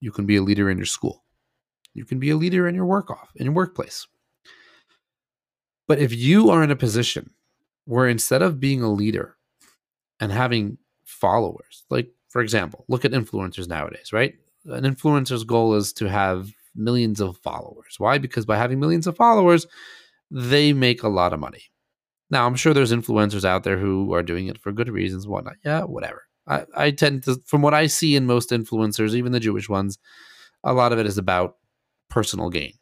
You 0.00 0.12
can 0.12 0.26
be 0.26 0.36
a 0.36 0.42
leader 0.42 0.68
in 0.68 0.76
your 0.76 0.86
school. 0.86 1.24
You 1.94 2.04
can 2.04 2.18
be 2.18 2.30
a 2.30 2.36
leader 2.36 2.68
in 2.68 2.74
your 2.74 2.84
work 2.84 3.10
off, 3.10 3.30
in 3.36 3.46
your 3.46 3.54
workplace. 3.54 4.06
But 5.86 5.98
if 5.98 6.14
you 6.14 6.50
are 6.50 6.62
in 6.62 6.70
a 6.70 6.76
position 6.76 7.30
where 7.84 8.08
instead 8.08 8.42
of 8.42 8.60
being 8.60 8.82
a 8.82 8.92
leader 8.92 9.36
and 10.20 10.32
having 10.32 10.78
followers, 11.04 11.84
like 11.90 12.10
for 12.28 12.40
example, 12.42 12.84
look 12.88 13.04
at 13.04 13.12
influencers 13.12 13.68
nowadays, 13.68 14.12
right? 14.12 14.34
An 14.66 14.84
influencer's 14.84 15.44
goal 15.44 15.74
is 15.74 15.92
to 15.94 16.08
have 16.08 16.50
millions 16.74 17.20
of 17.20 17.36
followers. 17.38 17.96
Why? 17.98 18.18
Because 18.18 18.46
by 18.46 18.56
having 18.56 18.80
millions 18.80 19.06
of 19.06 19.16
followers, 19.16 19.66
they 20.30 20.72
make 20.72 21.02
a 21.02 21.08
lot 21.08 21.32
of 21.32 21.40
money. 21.40 21.62
Now, 22.30 22.46
I'm 22.46 22.56
sure 22.56 22.74
there's 22.74 22.92
influencers 22.92 23.44
out 23.44 23.62
there 23.62 23.78
who 23.78 24.12
are 24.14 24.22
doing 24.22 24.48
it 24.48 24.58
for 24.58 24.72
good 24.72 24.88
reasons, 24.88 25.28
whatnot. 25.28 25.56
Yeah, 25.64 25.82
whatever. 25.82 26.22
I, 26.46 26.64
I 26.74 26.90
tend 26.90 27.22
to, 27.24 27.40
from 27.46 27.62
what 27.62 27.74
I 27.74 27.86
see 27.86 28.16
in 28.16 28.26
most 28.26 28.50
influencers, 28.50 29.14
even 29.14 29.32
the 29.32 29.40
Jewish 29.40 29.68
ones, 29.68 29.98
a 30.64 30.72
lot 30.72 30.92
of 30.92 30.98
it 30.98 31.06
is 31.06 31.18
about 31.18 31.56
personal 32.10 32.50
gain. 32.50 32.72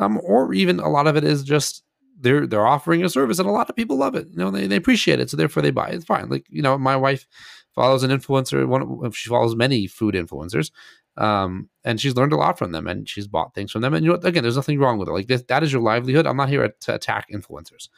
Um, 0.00 0.20
or 0.22 0.52
even 0.52 0.78
a 0.80 0.88
lot 0.88 1.06
of 1.06 1.16
it 1.16 1.24
is 1.24 1.42
just 1.42 1.82
they're 2.20 2.46
they're 2.46 2.66
offering 2.66 3.04
a 3.04 3.08
service 3.08 3.38
and 3.38 3.48
a 3.48 3.52
lot 3.52 3.70
of 3.70 3.76
people 3.76 3.96
love 3.96 4.14
it. 4.14 4.28
You 4.30 4.36
know, 4.36 4.50
they, 4.50 4.66
they 4.66 4.76
appreciate 4.76 5.20
it, 5.20 5.30
so 5.30 5.36
therefore 5.36 5.62
they 5.62 5.70
buy. 5.70 5.88
It's 5.88 6.04
fine. 6.04 6.28
Like 6.28 6.46
you 6.48 6.62
know, 6.62 6.76
my 6.78 6.96
wife 6.96 7.26
follows 7.74 8.02
an 8.02 8.10
influencer. 8.10 8.66
One 8.66 9.10
she 9.12 9.28
follows 9.28 9.56
many 9.56 9.86
food 9.86 10.14
influencers, 10.14 10.70
um, 11.16 11.68
and 11.84 12.00
she's 12.00 12.16
learned 12.16 12.32
a 12.32 12.36
lot 12.36 12.58
from 12.58 12.72
them, 12.72 12.86
and 12.86 13.08
she's 13.08 13.28
bought 13.28 13.54
things 13.54 13.70
from 13.70 13.82
them. 13.82 13.94
And 13.94 14.04
you 14.04 14.12
know, 14.12 14.18
again, 14.22 14.42
there's 14.42 14.56
nothing 14.56 14.78
wrong 14.78 14.98
with 14.98 15.08
it. 15.08 15.12
Like 15.12 15.28
this, 15.28 15.42
that 15.48 15.62
is 15.62 15.72
your 15.72 15.82
livelihood. 15.82 16.26
I'm 16.26 16.36
not 16.36 16.48
here 16.48 16.68
to 16.68 16.94
attack 16.94 17.28
influencers, 17.32 17.88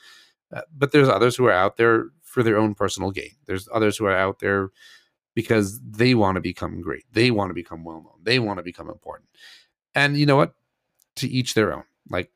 uh, 0.54 0.62
but 0.76 0.92
there's 0.92 1.08
others 1.08 1.36
who 1.36 1.46
are 1.46 1.52
out 1.52 1.76
there 1.76 2.06
for 2.22 2.42
their 2.42 2.58
own 2.58 2.74
personal 2.74 3.10
gain. 3.10 3.32
There's 3.46 3.68
others 3.72 3.96
who 3.96 4.06
are 4.06 4.16
out 4.16 4.38
there 4.40 4.70
because 5.34 5.80
they 5.80 6.14
want 6.14 6.36
to 6.36 6.40
become 6.40 6.80
great. 6.80 7.04
They 7.12 7.30
want 7.30 7.50
to 7.50 7.54
become 7.54 7.84
well 7.84 8.02
known. 8.02 8.20
They 8.22 8.38
want 8.38 8.58
to 8.58 8.62
become 8.62 8.88
important. 8.88 9.28
And 9.94 10.16
you 10.16 10.26
know 10.26 10.36
what? 10.36 10.54
To 11.16 11.28
each 11.28 11.54
their 11.54 11.72
own. 11.72 11.84
Like 12.08 12.30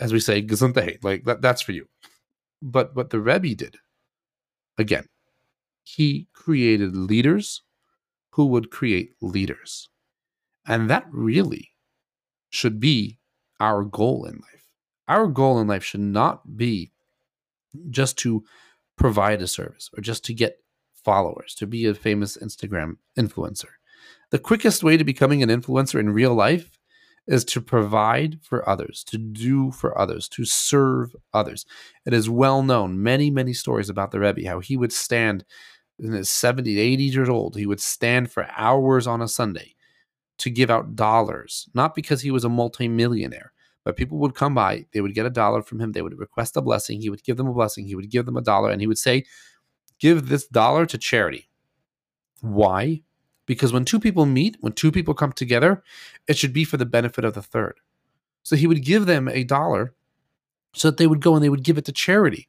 as 0.00 0.12
we 0.12 0.20
say, 0.20 0.42
gesundheit. 0.42 1.02
Like 1.02 1.24
that, 1.24 1.42
that's 1.42 1.62
for 1.62 1.72
you. 1.72 1.86
But 2.60 2.94
what 2.94 3.10
the 3.10 3.20
Rebbe 3.20 3.54
did, 3.54 3.76
again, 4.76 5.06
he 5.84 6.28
created 6.32 6.96
leaders 6.96 7.62
who 8.32 8.46
would 8.46 8.70
create 8.70 9.14
leaders. 9.20 9.88
And 10.66 10.90
that 10.90 11.06
really 11.10 11.70
should 12.50 12.78
be 12.78 13.18
our 13.58 13.84
goal 13.84 14.24
in 14.24 14.34
life. 14.34 14.66
Our 15.08 15.26
goal 15.26 15.58
in 15.58 15.66
life 15.66 15.84
should 15.84 16.00
not 16.00 16.56
be 16.56 16.92
just 17.90 18.18
to 18.18 18.44
provide 18.96 19.40
a 19.40 19.46
service 19.46 19.90
or 19.96 20.02
just 20.02 20.24
to 20.26 20.34
get 20.34 20.58
followers, 20.92 21.54
to 21.54 21.66
be 21.66 21.86
a 21.86 21.94
famous 21.94 22.36
Instagram 22.36 22.96
influencer. 23.18 23.70
The 24.30 24.38
quickest 24.38 24.82
way 24.82 24.96
to 24.96 25.04
becoming 25.04 25.42
an 25.42 25.48
influencer 25.48 25.98
in 25.98 26.10
real 26.10 26.34
life 26.34 26.77
is 27.28 27.44
to 27.44 27.60
provide 27.60 28.38
for 28.42 28.68
others, 28.68 29.04
to 29.04 29.18
do 29.18 29.70
for 29.70 29.96
others, 29.96 30.28
to 30.30 30.44
serve 30.44 31.14
others. 31.32 31.64
It 32.04 32.14
is 32.14 32.28
well 32.28 32.62
known, 32.62 33.02
many, 33.02 33.30
many 33.30 33.52
stories 33.52 33.90
about 33.90 34.10
the 34.10 34.18
Rebbe, 34.18 34.48
how 34.48 34.60
he 34.60 34.76
would 34.76 34.92
stand 34.92 35.44
in 35.98 36.12
his 36.12 36.30
70, 36.30 36.78
80 36.78 37.04
years 37.04 37.28
old, 37.28 37.56
he 37.56 37.66
would 37.66 37.80
stand 37.80 38.30
for 38.30 38.48
hours 38.56 39.06
on 39.06 39.20
a 39.20 39.28
Sunday 39.28 39.74
to 40.38 40.50
give 40.50 40.70
out 40.70 40.94
dollars, 40.94 41.68
not 41.74 41.94
because 41.94 42.22
he 42.22 42.30
was 42.30 42.44
a 42.44 42.48
multimillionaire, 42.48 43.52
but 43.84 43.96
people 43.96 44.18
would 44.18 44.34
come 44.34 44.54
by, 44.54 44.86
they 44.92 45.00
would 45.00 45.14
get 45.14 45.26
a 45.26 45.30
dollar 45.30 45.62
from 45.62 45.80
him, 45.80 45.92
they 45.92 46.02
would 46.02 46.18
request 46.18 46.56
a 46.56 46.62
blessing, 46.62 47.00
he 47.00 47.10
would 47.10 47.24
give 47.24 47.36
them 47.36 47.48
a 47.48 47.52
blessing, 47.52 47.86
he 47.86 47.96
would 47.96 48.10
give 48.10 48.26
them 48.26 48.36
a 48.36 48.42
dollar, 48.42 48.70
and 48.70 48.80
he 48.80 48.86
would 48.86 48.98
say, 48.98 49.24
Give 49.98 50.28
this 50.28 50.46
dollar 50.46 50.86
to 50.86 50.96
charity. 50.96 51.48
Why? 52.40 53.02
Because 53.48 53.72
when 53.72 53.86
two 53.86 53.98
people 53.98 54.26
meet, 54.26 54.58
when 54.60 54.74
two 54.74 54.92
people 54.92 55.14
come 55.14 55.32
together, 55.32 55.82
it 56.28 56.36
should 56.36 56.52
be 56.52 56.64
for 56.64 56.76
the 56.76 56.84
benefit 56.84 57.24
of 57.24 57.32
the 57.32 57.42
third. 57.42 57.80
So 58.42 58.56
he 58.56 58.66
would 58.66 58.84
give 58.84 59.06
them 59.06 59.26
a 59.26 59.42
dollar 59.42 59.94
so 60.74 60.88
that 60.88 60.98
they 60.98 61.06
would 61.06 61.22
go 61.22 61.34
and 61.34 61.42
they 61.42 61.48
would 61.48 61.64
give 61.64 61.78
it 61.78 61.86
to 61.86 61.92
charity. 61.92 62.46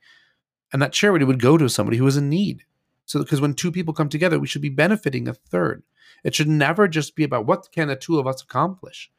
And 0.73 0.81
that 0.81 0.91
charity 0.91 1.23
would 1.23 1.41
go 1.41 1.57
to 1.57 1.69
somebody 1.69 1.97
who 1.97 2.05
is 2.05 2.17
in 2.17 2.29
need. 2.29 2.65
So 3.05 3.17
because 3.17 3.39
when 3.39 3.53
two 3.53 3.71
people 3.71 3.93
come 3.93 4.09
together, 4.09 4.39
we 4.39 4.47
should 4.47 4.61
be 4.61 4.69
benefiting 4.69 5.29
a 5.29 5.33
third. 5.33 5.83
It 6.25 6.35
should 6.35 6.49
never 6.49 6.85
just 6.89 7.15
be 7.15 7.23
about 7.23 7.45
what 7.45 7.71
can 7.71 7.87
the 7.87 7.95
two 7.95 8.19
of 8.19 8.27
us 8.27 8.43
accomplish? 8.43 9.09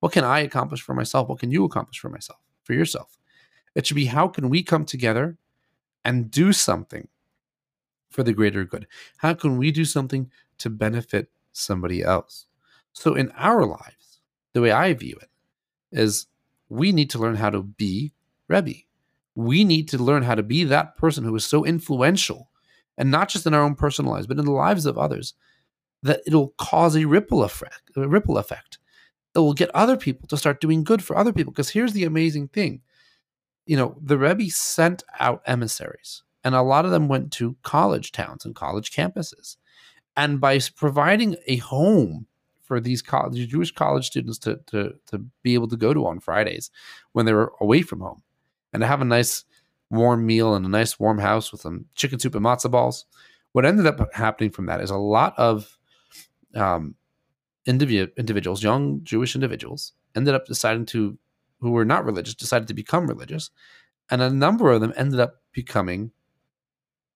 What 0.00 0.12
can 0.12 0.24
I 0.24 0.40
accomplish 0.40 0.82
for 0.82 0.92
myself? 0.92 1.28
What 1.28 1.38
can 1.38 1.52
you 1.52 1.64
accomplish 1.64 2.00
for 2.00 2.08
myself, 2.08 2.40
for 2.64 2.72
yourself? 2.72 3.16
It 3.76 3.86
should 3.86 3.94
be 3.94 4.06
how 4.06 4.26
can 4.26 4.48
we 4.50 4.64
come 4.64 4.84
together 4.84 5.38
and 6.04 6.32
do 6.32 6.52
something 6.52 7.06
for 8.10 8.24
the 8.24 8.32
greater 8.32 8.64
good? 8.64 8.88
How 9.18 9.34
can 9.34 9.56
we 9.56 9.70
do 9.70 9.84
something 9.84 10.28
to 10.58 10.70
benefit 10.70 11.30
somebody 11.52 12.02
else? 12.02 12.46
So 12.92 13.14
in 13.14 13.30
our 13.32 13.64
lives, 13.64 14.20
the 14.52 14.60
way 14.60 14.70
I 14.70 14.92
view 14.94 15.16
it 15.20 15.30
is 15.92 16.26
we 16.68 16.92
need 16.92 17.10
to 17.10 17.18
learn 17.18 17.36
how 17.36 17.50
to 17.50 17.62
be 17.62 18.12
Rebbe. 18.48 18.74
We 19.34 19.62
need 19.62 19.88
to 19.90 19.98
learn 19.98 20.22
how 20.22 20.34
to 20.34 20.42
be 20.42 20.64
that 20.64 20.96
person 20.96 21.24
who 21.24 21.34
is 21.36 21.44
so 21.44 21.64
influential, 21.64 22.50
and 22.96 23.10
not 23.10 23.28
just 23.28 23.46
in 23.46 23.54
our 23.54 23.62
own 23.62 23.76
personal 23.76 24.12
lives, 24.12 24.26
but 24.26 24.38
in 24.38 24.44
the 24.44 24.50
lives 24.50 24.84
of 24.84 24.98
others, 24.98 25.34
that 26.02 26.20
it'll 26.26 26.54
cause 26.58 26.96
a 26.96 27.04
ripple 27.04 27.44
effect. 27.44 27.90
A 27.96 28.08
ripple 28.08 28.38
effect 28.38 28.78
that 29.32 29.42
will 29.42 29.54
get 29.54 29.70
other 29.74 29.96
people 29.96 30.26
to 30.28 30.36
start 30.36 30.60
doing 30.60 30.82
good 30.82 31.02
for 31.02 31.16
other 31.16 31.32
people. 31.32 31.52
Because 31.52 31.70
here's 31.70 31.92
the 31.92 32.04
amazing 32.04 32.48
thing, 32.48 32.80
you 33.66 33.76
know, 33.76 33.96
the 34.02 34.18
Rebbe 34.18 34.50
sent 34.50 35.04
out 35.20 35.42
emissaries, 35.46 36.22
and 36.42 36.54
a 36.54 36.62
lot 36.62 36.84
of 36.84 36.90
them 36.90 37.06
went 37.06 37.32
to 37.34 37.56
college 37.62 38.12
towns 38.12 38.44
and 38.44 38.54
college 38.54 38.90
campuses, 38.90 39.56
and 40.18 40.40
by 40.40 40.58
providing 40.74 41.36
a 41.46 41.56
home 41.58 42.26
for 42.60 42.80
these 42.80 43.00
college, 43.00 43.48
Jewish 43.48 43.70
college 43.70 44.08
students 44.08 44.36
to, 44.40 44.58
to, 44.66 44.92
to 45.06 45.18
be 45.42 45.54
able 45.54 45.68
to 45.68 45.76
go 45.76 45.94
to 45.94 46.06
on 46.06 46.18
Fridays 46.18 46.70
when 47.12 47.24
they 47.24 47.32
were 47.32 47.52
away 47.60 47.82
from 47.82 48.00
home 48.00 48.22
and 48.72 48.80
to 48.82 48.86
have 48.86 49.00
a 49.00 49.04
nice 49.06 49.44
warm 49.90 50.26
meal 50.26 50.54
and 50.54 50.66
a 50.66 50.68
nice 50.68 50.98
warm 50.98 51.18
house 51.18 51.52
with 51.52 51.60
some 51.60 51.86
chicken 51.94 52.18
soup 52.18 52.34
and 52.34 52.44
matzo 52.44 52.68
balls. 52.68 53.06
What 53.52 53.64
ended 53.64 53.86
up 53.86 54.12
happening 54.12 54.50
from 54.50 54.66
that 54.66 54.80
is 54.80 54.90
a 54.90 54.96
lot 54.98 55.38
of 55.38 55.78
um, 56.56 56.96
individu- 57.66 58.14
individuals, 58.16 58.60
young 58.60 59.00
Jewish 59.04 59.36
individuals, 59.36 59.92
ended 60.16 60.34
up 60.34 60.46
deciding 60.46 60.86
to, 60.86 61.16
who 61.60 61.70
were 61.70 61.84
not 61.84 62.04
religious, 62.04 62.34
decided 62.34 62.66
to 62.66 62.74
become 62.74 63.06
religious. 63.06 63.50
And 64.10 64.20
a 64.20 64.30
number 64.30 64.72
of 64.72 64.80
them 64.80 64.92
ended 64.96 65.20
up 65.20 65.36
becoming 65.52 66.10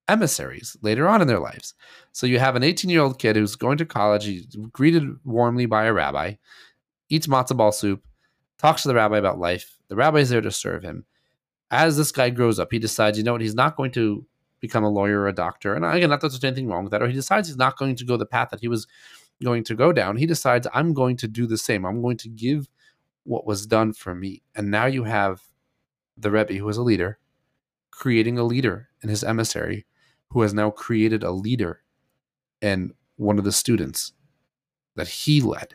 emissaries 0.09 0.77
later 0.83 1.09
on 1.09 1.23
in 1.23 1.29
their 1.29 1.39
lives. 1.39 1.75
So 2.13 2.27
you 2.27 2.39
have 2.39 2.57
an 2.57 2.63
18 2.63 2.91
year 2.91 3.01
old 3.01 3.19
kid 3.19 3.37
who's 3.37 3.57
going 3.57 3.79
to 3.79 3.87
college, 3.87 4.25
he's 4.25 4.57
greeted 4.73 5.09
warmly 5.25 5.67
by 5.67 5.85
a 5.85 5.93
rabbi, 5.93 6.35
eats 7.09 7.27
matzo 7.27 7.57
ball 7.57 7.73
soup, 7.73 8.03
talks 8.59 8.83
to 8.83 8.89
the 8.89 8.95
rabbi 8.95 9.19
about 9.19 9.39
life. 9.39 9.77
The 9.89 9.97
rabbi 9.97 10.19
is 10.19 10.31
there 10.31 10.41
to 10.41 10.51
serve 10.51 10.83
him. 10.83 11.05
As 11.71 11.97
this 11.97 12.13
guy 12.13 12.31
grows 12.31 12.59
up, 12.59 12.71
he 12.71 12.79
decides, 12.79 13.17
you 13.17 13.25
know 13.25 13.33
what, 13.33 13.41
he's 13.41 13.55
not 13.55 13.77
going 13.77 13.93
to 13.93 14.27
become 14.61 14.85
a 14.85 14.91
lawyer 14.91 15.21
or 15.21 15.29
a 15.29 15.35
doctor. 15.35 15.75
And 15.75 15.85
again, 15.85 16.11
not 16.11 16.21
that 16.21 16.29
there's 16.29 16.45
anything 16.45 16.69
wrong 16.69 16.85
with 16.85 16.93
that. 16.93 17.03
Or 17.03 17.09
he 17.09 17.15
decides 17.15 17.49
he's 17.49 17.57
not 17.57 17.79
going 17.79 17.97
to 17.97 18.05
go 18.05 18.17
the 18.17 18.27
path 18.27 18.51
that 18.51 18.61
he 18.61 18.69
was 18.69 18.87
going 19.43 19.65
to 19.65 19.75
go 19.75 19.93
down. 19.93 20.17
He 20.17 20.27
decides, 20.27 20.67
I'm 20.73 20.93
going 20.93 21.17
to 21.19 21.29
do 21.29 21.47
the 21.47 21.59
same. 21.59 21.85
I'm 21.85 22.01
going 22.01 22.19
to 22.19 22.29
give 22.29 22.69
what 23.25 23.47
was 23.47 23.67
done 23.67 23.93
for 23.93 24.15
me. 24.15 24.43
And 24.55 24.71
now 24.71 24.87
you 24.87 25.05
have 25.05 25.43
the 26.17 26.31
Rebbe, 26.31 26.55
who 26.55 26.69
is 26.69 26.77
a 26.77 26.83
leader, 26.83 27.19
creating 27.91 28.39
a 28.39 28.45
leader 28.45 28.89
in 29.03 29.09
his 29.09 29.25
emissary 29.25 29.87
who 30.33 30.43
has 30.43 30.55
now 30.55 30.71
created 30.71 31.23
a 31.23 31.31
leader 31.31 31.83
and 32.61 32.93
one 33.17 33.39
of 33.39 33.45
the 33.45 33.53
students 33.53 34.13
that 34.97 35.09
he 35.09 35.41
led, 35.41 35.75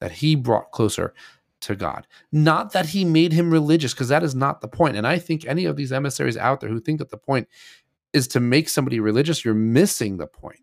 that 0.00 0.12
he 0.12 0.34
brought 0.34 0.70
closer 0.70 1.14
to 1.60 1.74
God. 1.74 2.06
Not 2.30 2.72
that 2.72 2.86
he 2.86 3.04
made 3.04 3.32
him 3.32 3.50
religious, 3.50 3.94
because 3.94 4.08
that 4.08 4.22
is 4.22 4.34
not 4.34 4.60
the 4.60 4.68
point. 4.68 4.96
And 4.96 5.06
I 5.06 5.18
think 5.18 5.44
any 5.44 5.64
of 5.64 5.76
these 5.76 5.92
emissaries 5.92 6.36
out 6.36 6.60
there 6.60 6.70
who 6.70 6.80
think 6.80 6.98
that 6.98 7.10
the 7.10 7.16
point 7.16 7.48
is 8.12 8.28
to 8.28 8.40
make 8.40 8.68
somebody 8.68 9.00
religious, 9.00 9.44
you're 9.44 9.54
missing 9.54 10.16
the 10.16 10.26
point. 10.26 10.60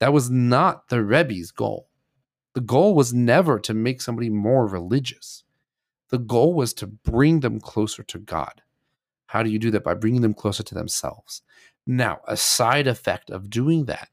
That 0.00 0.12
was 0.12 0.30
not 0.30 0.88
the 0.88 1.02
Rebbe's 1.02 1.50
goal. 1.50 1.88
The 2.54 2.60
goal 2.60 2.94
was 2.94 3.12
never 3.12 3.58
to 3.60 3.74
make 3.74 4.00
somebody 4.00 4.30
more 4.30 4.66
religious. 4.66 5.44
The 6.10 6.18
goal 6.18 6.54
was 6.54 6.72
to 6.74 6.86
bring 6.86 7.40
them 7.40 7.58
closer 7.60 8.02
to 8.04 8.18
God. 8.18 8.62
How 9.26 9.42
do 9.42 9.50
you 9.50 9.58
do 9.58 9.70
that? 9.72 9.82
By 9.82 9.94
bringing 9.94 10.20
them 10.20 10.34
closer 10.34 10.62
to 10.62 10.74
themselves. 10.74 11.42
Now, 11.86 12.20
a 12.26 12.36
side 12.36 12.86
effect 12.86 13.30
of 13.30 13.50
doing 13.50 13.84
that 13.86 14.08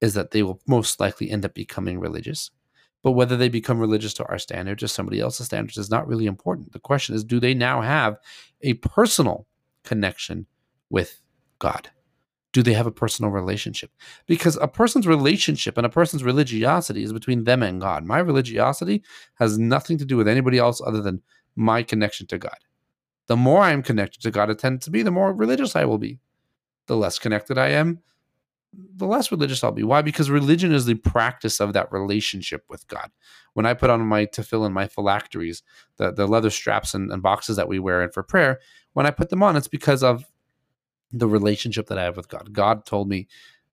is 0.00 0.14
that 0.14 0.30
they 0.30 0.42
will 0.42 0.60
most 0.66 1.00
likely 1.00 1.30
end 1.30 1.44
up 1.44 1.54
becoming 1.54 1.98
religious. 1.98 2.50
But 3.02 3.12
whether 3.12 3.36
they 3.36 3.48
become 3.48 3.78
religious 3.78 4.14
to 4.14 4.26
our 4.26 4.38
standards 4.38 4.82
or 4.82 4.88
somebody 4.88 5.20
else's 5.20 5.46
standards 5.46 5.78
is 5.78 5.90
not 5.90 6.08
really 6.08 6.26
important. 6.26 6.72
The 6.72 6.78
question 6.78 7.14
is 7.14 7.24
do 7.24 7.40
they 7.40 7.54
now 7.54 7.80
have 7.80 8.18
a 8.62 8.74
personal 8.74 9.46
connection 9.84 10.46
with 10.90 11.20
God? 11.58 11.90
Do 12.52 12.62
they 12.62 12.72
have 12.72 12.86
a 12.86 12.92
personal 12.92 13.30
relationship? 13.30 13.90
Because 14.26 14.56
a 14.56 14.68
person's 14.68 15.06
relationship 15.06 15.76
and 15.76 15.86
a 15.86 15.90
person's 15.90 16.24
religiosity 16.24 17.02
is 17.02 17.12
between 17.12 17.44
them 17.44 17.62
and 17.62 17.80
God. 17.80 18.04
My 18.04 18.18
religiosity 18.18 19.02
has 19.34 19.58
nothing 19.58 19.98
to 19.98 20.06
do 20.06 20.16
with 20.16 20.26
anybody 20.26 20.58
else 20.58 20.80
other 20.84 21.02
than 21.02 21.22
my 21.54 21.82
connection 21.82 22.26
to 22.28 22.38
God. 22.38 22.56
The 23.26 23.36
more 23.36 23.60
I 23.60 23.72
am 23.72 23.82
connected 23.82 24.22
to 24.22 24.30
God, 24.30 24.50
I 24.50 24.54
tend 24.54 24.82
to 24.82 24.90
be, 24.90 25.02
the 25.02 25.10
more 25.10 25.32
religious 25.32 25.76
I 25.76 25.84
will 25.84 25.98
be 25.98 26.18
the 26.86 26.96
less 26.96 27.18
connected 27.18 27.58
I 27.58 27.68
am, 27.68 28.00
the 28.72 29.06
less 29.06 29.30
religious 29.30 29.64
I'll 29.64 29.72
be. 29.72 29.82
Why? 29.82 30.02
Because 30.02 30.30
religion 30.30 30.72
is 30.72 30.84
the 30.84 30.94
practice 30.94 31.60
of 31.60 31.72
that 31.72 31.90
relationship 31.90 32.64
with 32.68 32.86
God. 32.88 33.10
When 33.54 33.66
I 33.66 33.74
put 33.74 33.90
on 33.90 34.00
my 34.06 34.26
tefillin, 34.26 34.72
my 34.72 34.86
phylacteries, 34.86 35.62
the, 35.96 36.12
the 36.12 36.26
leather 36.26 36.50
straps 36.50 36.94
and, 36.94 37.10
and 37.10 37.22
boxes 37.22 37.56
that 37.56 37.68
we 37.68 37.78
wear 37.78 38.02
in 38.02 38.10
for 38.10 38.22
prayer, 38.22 38.60
when 38.92 39.06
I 39.06 39.10
put 39.10 39.30
them 39.30 39.42
on, 39.42 39.56
it's 39.56 39.68
because 39.68 40.02
of 40.02 40.24
the 41.12 41.28
relationship 41.28 41.86
that 41.86 41.98
I 41.98 42.04
have 42.04 42.16
with 42.16 42.28
God. 42.28 42.52
God 42.52 42.84
told 42.84 43.08
me 43.08 43.28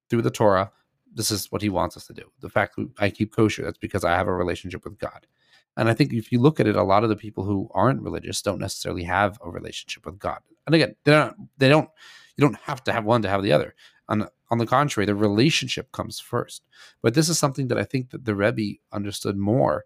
through 0.09 0.21
the 0.21 0.31
Torah, 0.31 0.71
this 1.13 1.31
is 1.31 1.51
what 1.51 1.61
He 1.61 1.69
wants 1.69 1.97
us 1.97 2.07
to 2.07 2.13
do. 2.13 2.23
The 2.39 2.49
fact 2.49 2.75
that 2.77 2.89
I 2.99 3.09
keep 3.09 3.35
kosher, 3.35 3.63
that's 3.63 3.77
because 3.77 4.03
I 4.03 4.15
have 4.15 4.27
a 4.27 4.33
relationship 4.33 4.83
with 4.83 4.97
God. 4.97 5.27
And 5.75 5.89
I 5.89 5.93
think 5.93 6.13
if 6.13 6.31
you 6.31 6.39
look 6.39 6.59
at 6.59 6.67
it, 6.67 6.75
a 6.75 6.83
lot 6.83 7.03
of 7.03 7.09
the 7.09 7.15
people 7.15 7.43
who 7.43 7.69
aren't 7.73 8.01
religious 8.01 8.41
don't 8.41 8.59
necessarily 8.59 9.03
have 9.03 9.39
a 9.43 9.49
relationship 9.49 10.05
with 10.05 10.19
God. 10.19 10.39
And 10.65 10.75
again, 10.75 10.95
they 11.03 11.11
don't. 11.11 11.35
They 11.57 11.69
don't. 11.69 11.89
You 12.37 12.41
don't 12.43 12.59
have 12.61 12.83
to 12.85 12.93
have 12.93 13.05
one 13.05 13.21
to 13.21 13.29
have 13.29 13.43
the 13.43 13.51
other. 13.51 13.75
On 14.09 14.27
on 14.49 14.57
the 14.57 14.65
contrary, 14.65 15.05
the 15.05 15.15
relationship 15.15 15.91
comes 15.91 16.19
first. 16.19 16.63
But 17.01 17.15
this 17.15 17.29
is 17.29 17.39
something 17.39 17.69
that 17.69 17.77
I 17.77 17.83
think 17.83 18.11
that 18.11 18.25
the 18.25 18.35
Rebbe 18.35 18.79
understood 18.91 19.37
more 19.37 19.85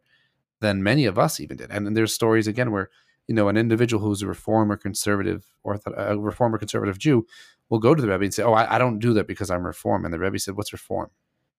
than 0.60 0.84
many 0.84 1.06
of 1.06 1.18
us 1.18 1.40
even 1.40 1.58
did. 1.58 1.72
And, 1.72 1.88
and 1.88 1.96
there's 1.96 2.14
stories 2.14 2.48
again 2.48 2.72
where 2.72 2.90
you 3.28 3.36
know 3.36 3.48
an 3.48 3.58
individual 3.58 4.04
who's 4.04 4.22
a 4.22 4.28
reformer 4.28 4.78
conservative 4.78 5.46
or 5.64 5.80
a 5.96 6.18
reformer 6.18 6.58
conservative 6.58 6.98
Jew 6.98 7.26
will 7.70 7.80
go 7.80 7.94
to 7.94 8.02
the 8.02 8.10
Rebbe 8.10 8.24
and 8.24 8.34
say, 8.34 8.44
"Oh, 8.44 8.54
I, 8.54 8.76
I 8.76 8.78
don't 8.78 9.00
do 9.00 9.14
that 9.14 9.28
because 9.28 9.50
I'm 9.50 9.66
reform." 9.66 10.06
And 10.06 10.14
the 10.14 10.20
Rebbe 10.20 10.40
said, 10.40 10.56
"What's 10.56 10.74
reform?" 10.74 11.12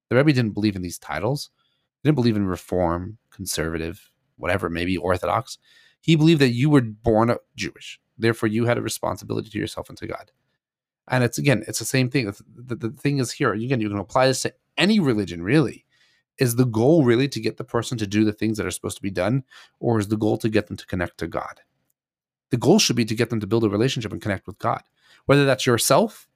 The 0.08 0.16
Rebbe 0.16 0.32
didn't 0.32 0.54
believe 0.54 0.76
in 0.76 0.82
these 0.82 0.98
titles. 0.98 1.50
He 2.02 2.08
didn't 2.08 2.16
believe 2.16 2.36
in 2.36 2.46
reform, 2.46 3.18
conservative, 3.30 4.10
whatever, 4.36 4.70
maybe 4.70 4.96
orthodox. 4.96 5.58
He 6.00 6.16
believed 6.16 6.40
that 6.40 6.50
you 6.50 6.70
were 6.70 6.80
born 6.80 7.34
Jewish. 7.56 8.00
Therefore, 8.16 8.48
you 8.48 8.66
had 8.66 8.78
a 8.78 8.82
responsibility 8.82 9.50
to 9.50 9.58
yourself 9.58 9.88
and 9.88 9.98
to 9.98 10.06
God. 10.06 10.30
And 11.10 11.24
it's 11.24 11.38
again, 11.38 11.64
it's 11.66 11.78
the 11.78 11.84
same 11.84 12.10
thing. 12.10 12.32
The, 12.54 12.74
the, 12.74 12.90
thing 12.90 13.18
is 13.18 13.32
here, 13.32 13.52
again, 13.52 13.80
you 13.80 13.88
can 13.88 13.98
apply 13.98 14.26
this 14.26 14.42
to 14.42 14.54
any 14.76 15.00
religion, 15.00 15.42
really. 15.42 15.84
Is 16.38 16.56
the 16.56 16.66
goal 16.66 17.04
really 17.04 17.28
to 17.28 17.40
get 17.40 17.56
the 17.56 17.64
person 17.64 17.98
to 17.98 18.06
do 18.06 18.24
the 18.24 18.32
things 18.32 18.58
that 18.58 18.66
are 18.66 18.70
supposed 18.70 18.96
to 18.96 19.02
be 19.02 19.10
done, 19.10 19.42
or 19.80 19.98
is 19.98 20.08
the 20.08 20.16
goal 20.16 20.38
to 20.38 20.48
get 20.48 20.68
them 20.68 20.76
to 20.76 20.86
connect 20.86 21.18
to 21.18 21.26
God? 21.26 21.60
The 22.50 22.56
goal 22.56 22.78
should 22.78 22.96
be 22.96 23.04
to 23.06 23.14
get 23.14 23.30
them 23.30 23.40
to 23.40 23.46
build 23.46 23.64
a 23.64 23.68
relationship 23.68 24.12
and 24.12 24.22
connect 24.22 24.46
with 24.46 24.58
God, 24.58 24.82
whether 25.26 25.44
that's 25.44 25.66
yourself 25.66 26.28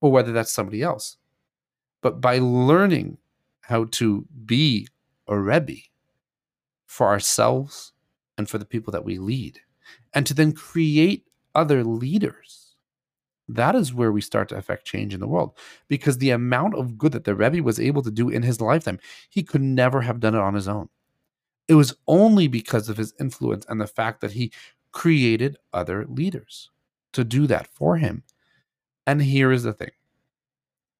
or 0.00 0.12
whether 0.12 0.32
that's 0.32 0.52
somebody 0.52 0.82
else. 0.82 1.16
But 2.02 2.20
by 2.20 2.38
learning 2.38 3.18
how 3.62 3.84
to 3.92 4.26
be 4.44 4.88
a 5.26 5.38
Rebbe 5.38 5.82
for 6.86 7.08
ourselves 7.08 7.92
and 8.38 8.48
for 8.48 8.58
the 8.58 8.64
people 8.64 8.92
that 8.92 9.04
we 9.04 9.18
lead, 9.18 9.60
and 10.14 10.26
to 10.26 10.34
then 10.34 10.52
create 10.52 11.26
other 11.54 11.84
leaders 11.84 12.61
that 13.48 13.74
is 13.74 13.92
where 13.92 14.12
we 14.12 14.20
start 14.20 14.48
to 14.50 14.56
affect 14.56 14.86
change 14.86 15.14
in 15.14 15.20
the 15.20 15.26
world 15.28 15.56
because 15.88 16.18
the 16.18 16.30
amount 16.30 16.74
of 16.74 16.96
good 16.96 17.12
that 17.12 17.24
the 17.24 17.34
Rebbe 17.34 17.62
was 17.62 17.80
able 17.80 18.02
to 18.02 18.10
do 18.10 18.28
in 18.28 18.42
his 18.42 18.60
lifetime, 18.60 18.98
he 19.28 19.42
could 19.42 19.62
never 19.62 20.00
have 20.02 20.20
done 20.20 20.34
it 20.34 20.40
on 20.40 20.54
his 20.54 20.68
own. 20.68 20.88
It 21.68 21.74
was 21.74 21.94
only 22.06 22.48
because 22.48 22.88
of 22.88 22.96
his 22.96 23.14
influence 23.20 23.64
and 23.68 23.80
the 23.80 23.86
fact 23.86 24.20
that 24.20 24.32
he 24.32 24.52
created 24.92 25.56
other 25.72 26.06
leaders 26.06 26.70
to 27.12 27.24
do 27.24 27.46
that 27.46 27.66
for 27.68 27.96
him. 27.96 28.22
And 29.06 29.22
here 29.22 29.52
is 29.52 29.64
the 29.64 29.72
thing 29.72 29.90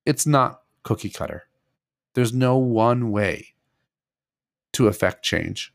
it's 0.04 0.26
not 0.26 0.62
cookie 0.82 1.10
cutter, 1.10 1.44
there's 2.14 2.32
no 2.32 2.56
one 2.56 3.10
way 3.10 3.54
to 4.72 4.88
affect 4.88 5.24
change. 5.24 5.72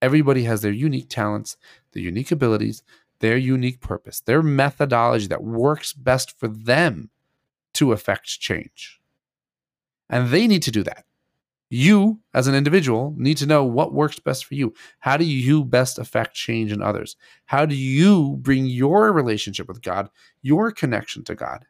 Everybody 0.00 0.44
has 0.44 0.62
their 0.62 0.72
unique 0.72 1.08
talents, 1.08 1.56
their 1.92 2.02
unique 2.02 2.30
abilities, 2.30 2.82
their 3.24 3.38
unique 3.38 3.80
purpose, 3.80 4.20
their 4.20 4.42
methodology 4.42 5.26
that 5.28 5.42
works 5.42 5.94
best 5.94 6.38
for 6.38 6.46
them 6.46 7.08
to 7.72 7.92
affect 7.92 8.26
change. 8.38 9.00
And 10.10 10.28
they 10.28 10.46
need 10.46 10.62
to 10.64 10.70
do 10.70 10.82
that. 10.82 11.06
You, 11.70 12.20
as 12.34 12.48
an 12.48 12.54
individual, 12.54 13.14
need 13.16 13.38
to 13.38 13.46
know 13.46 13.64
what 13.64 13.94
works 13.94 14.18
best 14.18 14.44
for 14.44 14.56
you. 14.56 14.74
How 14.98 15.16
do 15.16 15.24
you 15.24 15.64
best 15.64 15.98
affect 15.98 16.34
change 16.34 16.70
in 16.70 16.82
others? 16.82 17.16
How 17.46 17.64
do 17.64 17.74
you 17.74 18.36
bring 18.42 18.66
your 18.66 19.10
relationship 19.10 19.68
with 19.68 19.80
God, 19.80 20.10
your 20.42 20.70
connection 20.70 21.24
to 21.24 21.34
God? 21.34 21.64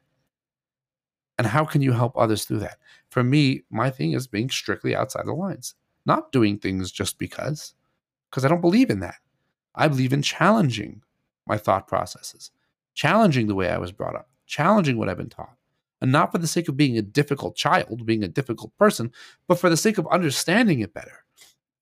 And 1.39 1.47
how 1.47 1.65
can 1.65 1.83
you 1.83 1.93
help 1.93 2.17
others 2.17 2.45
through 2.45 2.59
that? 2.59 2.79
For 3.11 3.23
me, 3.23 3.63
my 3.71 3.91
thing 3.91 4.11
is 4.11 4.27
being 4.27 4.51
strictly 4.51 4.97
outside 4.97 5.27
the 5.27 5.33
lines, 5.33 5.77
not 6.05 6.33
doing 6.33 6.59
things 6.59 6.91
just 6.91 7.17
because, 7.17 7.75
because 8.29 8.45
I 8.45 8.49
don't 8.49 8.61
believe 8.61 8.91
in 8.91 8.99
that. 9.01 9.19
I 9.77 9.87
believe 9.87 10.13
in 10.13 10.23
challenging 10.23 11.01
my 11.47 11.59
thought 11.59 11.87
processes, 11.87 12.51
challenging 12.95 13.47
the 13.47 13.55
way 13.55 13.69
I 13.69 13.79
was 13.79 13.93
brought 13.93 14.17
up, 14.17 14.29
challenging 14.47 14.97
what 14.97 15.09
I've 15.09 15.17
been 15.17 15.29
taught. 15.29 15.57
And 16.01 16.13
not 16.13 16.33
for 16.33 16.39
the 16.39 16.47
sake 16.47 16.69
of 16.69 16.77
being 16.77 16.99
a 16.99 17.03
difficult 17.03 17.57
child, 17.57 18.05
being 18.05 18.23
a 18.23 18.29
difficult 18.29 18.77
person, 18.77 19.11
but 19.49 19.59
for 19.59 19.71
the 19.71 19.77
sake 19.77 19.97
of 19.97 20.07
understanding 20.09 20.81
it 20.81 20.93
better. 20.93 21.25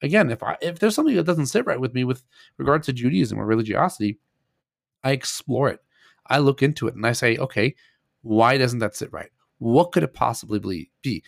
Again, 0.00 0.30
if 0.30 0.42
I 0.42 0.56
if 0.60 0.78
there's 0.78 0.94
something 0.94 1.16
that 1.16 1.26
doesn't 1.26 1.46
sit 1.46 1.66
right 1.66 1.80
with 1.80 1.94
me 1.94 2.04
with 2.04 2.24
regard 2.56 2.82
to 2.84 2.92
Judaism 2.92 3.38
or 3.38 3.46
religiosity, 3.46 4.18
I 5.02 5.12
explore 5.12 5.68
it. 5.68 5.80
I 6.26 6.38
look 6.38 6.62
into 6.62 6.86
it 6.86 6.94
and 6.94 7.06
I 7.06 7.12
say, 7.12 7.36
okay, 7.36 7.74
why 8.22 8.58
doesn't 8.58 8.78
that 8.80 8.96
sit 8.96 9.12
right? 9.12 9.30
What 9.58 9.92
could 9.92 10.02
it 10.02 10.14
possibly 10.14 10.90
be? 11.02 11.22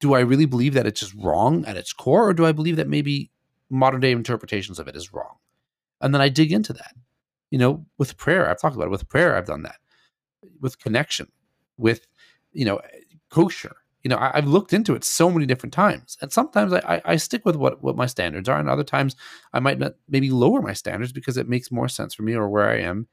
Do 0.00 0.14
I 0.14 0.20
really 0.20 0.46
believe 0.46 0.74
that 0.74 0.86
it's 0.86 1.00
just 1.00 1.14
wrong 1.14 1.64
at 1.64 1.76
its 1.76 1.92
core, 1.92 2.28
or 2.28 2.34
do 2.34 2.46
I 2.46 2.52
believe 2.52 2.76
that 2.76 2.88
maybe 2.88 3.30
modern 3.70 4.00
day 4.00 4.12
interpretations 4.12 4.78
of 4.78 4.88
it 4.88 4.96
is 4.96 5.12
wrong? 5.12 5.36
And 6.00 6.14
then 6.14 6.20
I 6.20 6.28
dig 6.28 6.52
into 6.52 6.72
that 6.74 6.94
you 7.50 7.58
know, 7.58 7.86
with 7.98 8.16
prayer, 8.16 8.48
I've 8.48 8.60
talked 8.60 8.76
about 8.76 8.86
it. 8.86 8.90
With 8.90 9.08
prayer, 9.08 9.36
I've 9.36 9.46
done 9.46 9.62
that. 9.62 9.76
With 10.60 10.78
connection, 10.78 11.30
with, 11.76 12.06
you 12.52 12.64
know, 12.64 12.80
kosher. 13.30 13.76
You 14.02 14.10
know, 14.10 14.18
I, 14.18 14.36
have 14.36 14.46
looked 14.46 14.72
into 14.72 14.94
it 14.94 15.02
so 15.02 15.30
many 15.30 15.46
different 15.46 15.72
times, 15.72 16.16
and 16.20 16.32
sometimes 16.32 16.72
I, 16.72 16.78
I, 16.78 17.02
I, 17.04 17.16
stick 17.16 17.44
with 17.44 17.56
what 17.56 17.82
what 17.82 17.96
my 17.96 18.06
standards 18.06 18.48
are, 18.48 18.56
and 18.56 18.70
other 18.70 18.84
times 18.84 19.16
I 19.52 19.58
might 19.58 19.80
not 19.80 19.94
maybe 20.08 20.30
lower 20.30 20.62
my 20.62 20.74
standards 20.74 21.10
because 21.10 21.36
it 21.36 21.48
makes 21.48 21.72
more 21.72 21.88
sense 21.88 22.14
for 22.14 22.22
me 22.22 22.34
or 22.34 22.48
where 22.48 22.70
I 22.70 22.78
am 22.82 23.08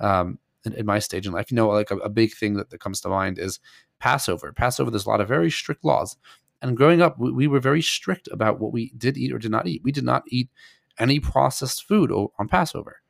um, 0.00 0.40
in, 0.64 0.72
in, 0.72 0.84
my 0.84 0.98
stage 0.98 1.28
in 1.28 1.32
life. 1.32 1.52
You 1.52 1.56
know, 1.56 1.68
like 1.68 1.92
a, 1.92 1.96
a 1.98 2.08
big 2.08 2.34
thing 2.34 2.54
that, 2.54 2.70
that 2.70 2.80
comes 2.80 3.00
to 3.02 3.08
mind 3.08 3.38
is 3.38 3.60
Passover. 4.00 4.52
Passover, 4.52 4.90
there's 4.90 5.06
a 5.06 5.10
lot 5.10 5.20
of 5.20 5.28
very 5.28 5.48
strict 5.48 5.84
laws, 5.84 6.16
and 6.60 6.76
growing 6.76 7.02
up, 7.02 7.20
we, 7.20 7.30
we 7.30 7.46
were 7.46 7.60
very 7.60 7.82
strict 7.82 8.28
about 8.32 8.58
what 8.58 8.72
we 8.72 8.92
did 8.98 9.16
eat 9.16 9.32
or 9.32 9.38
did 9.38 9.52
not 9.52 9.68
eat. 9.68 9.82
We 9.84 9.92
did 9.92 10.04
not 10.04 10.24
eat 10.26 10.50
any 10.98 11.20
processed 11.20 11.86
food 11.86 12.10
on 12.10 12.48
Passover. 12.48 13.01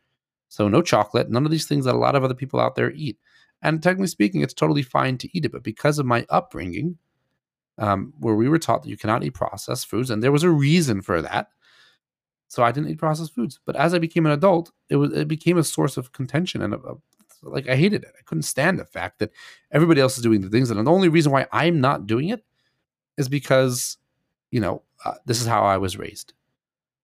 So 0.53 0.69
no 0.69 0.83
chocolate, 0.83 1.31
none 1.31 1.47
of 1.47 1.51
these 1.51 1.65
things 1.65 1.87
that 1.87 1.95
a 1.95 1.99
lot 1.99 2.15
of 2.15 2.25
other 2.25 2.35
people 2.35 2.61
out 2.61 2.75
there 2.75 2.91
eat. 2.91 3.17
And 3.63 3.83
technically 3.83 4.09
speaking, 4.09 4.43
it's 4.43 4.53
totally 4.53 4.83
fine 4.83 5.17
to 5.17 5.29
eat 5.35 5.47
it. 5.47 5.53
But 5.53 5.63
because 5.63 5.99
of 5.99 6.05
my 6.05 6.27
upbringing, 6.29 6.99
um, 7.79 8.13
where 8.19 8.35
we 8.35 8.51
were 8.51 8.59
taught 8.59 8.83
that 8.83 8.91
you 8.91 8.99
cannot 8.99 9.25
eat 9.25 9.33
processed 9.33 9.87
foods, 9.87 10.11
and 10.11 10.23
there 10.23 10.31
was 10.31 10.43
a 10.43 10.51
reason 10.51 11.01
for 11.01 11.23
that. 11.23 11.49
So 12.49 12.63
I 12.63 12.71
didn't 12.71 12.91
eat 12.91 12.99
processed 12.99 13.35
foods. 13.35 13.61
But 13.65 13.77
as 13.77 13.95
I 13.95 13.99
became 13.99 14.27
an 14.27 14.33
adult, 14.33 14.73
it 14.91 14.97
was 14.97 15.15
it 15.15 15.27
became 15.27 15.57
a 15.57 15.65
source 15.65 15.97
of 15.97 16.13
contention 16.13 16.61
and 16.61 16.75
a, 16.75 16.77
a, 16.77 16.95
like 17.41 17.67
I 17.67 17.75
hated 17.75 18.05
it. 18.05 18.13
I 18.19 18.23
couldn't 18.27 18.43
stand 18.43 18.79
the 18.79 18.85
fact 18.85 19.21
that 19.21 19.31
everybody 19.71 20.03
else 20.03 20.19
is 20.19 20.23
doing 20.23 20.43
the 20.43 20.51
things, 20.51 20.71
and 20.71 20.87
the 20.87 20.93
only 20.93 21.09
reason 21.09 21.33
why 21.33 21.47
I'm 21.51 21.81
not 21.81 22.07
doing 22.07 22.29
it 22.29 22.45
is 23.17 23.27
because, 23.27 23.97
you 24.51 24.61
know, 24.61 24.83
uh, 25.07 25.15
this 25.25 25.41
is 25.41 25.47
how 25.47 25.63
I 25.63 25.79
was 25.79 25.97
raised. 25.97 26.35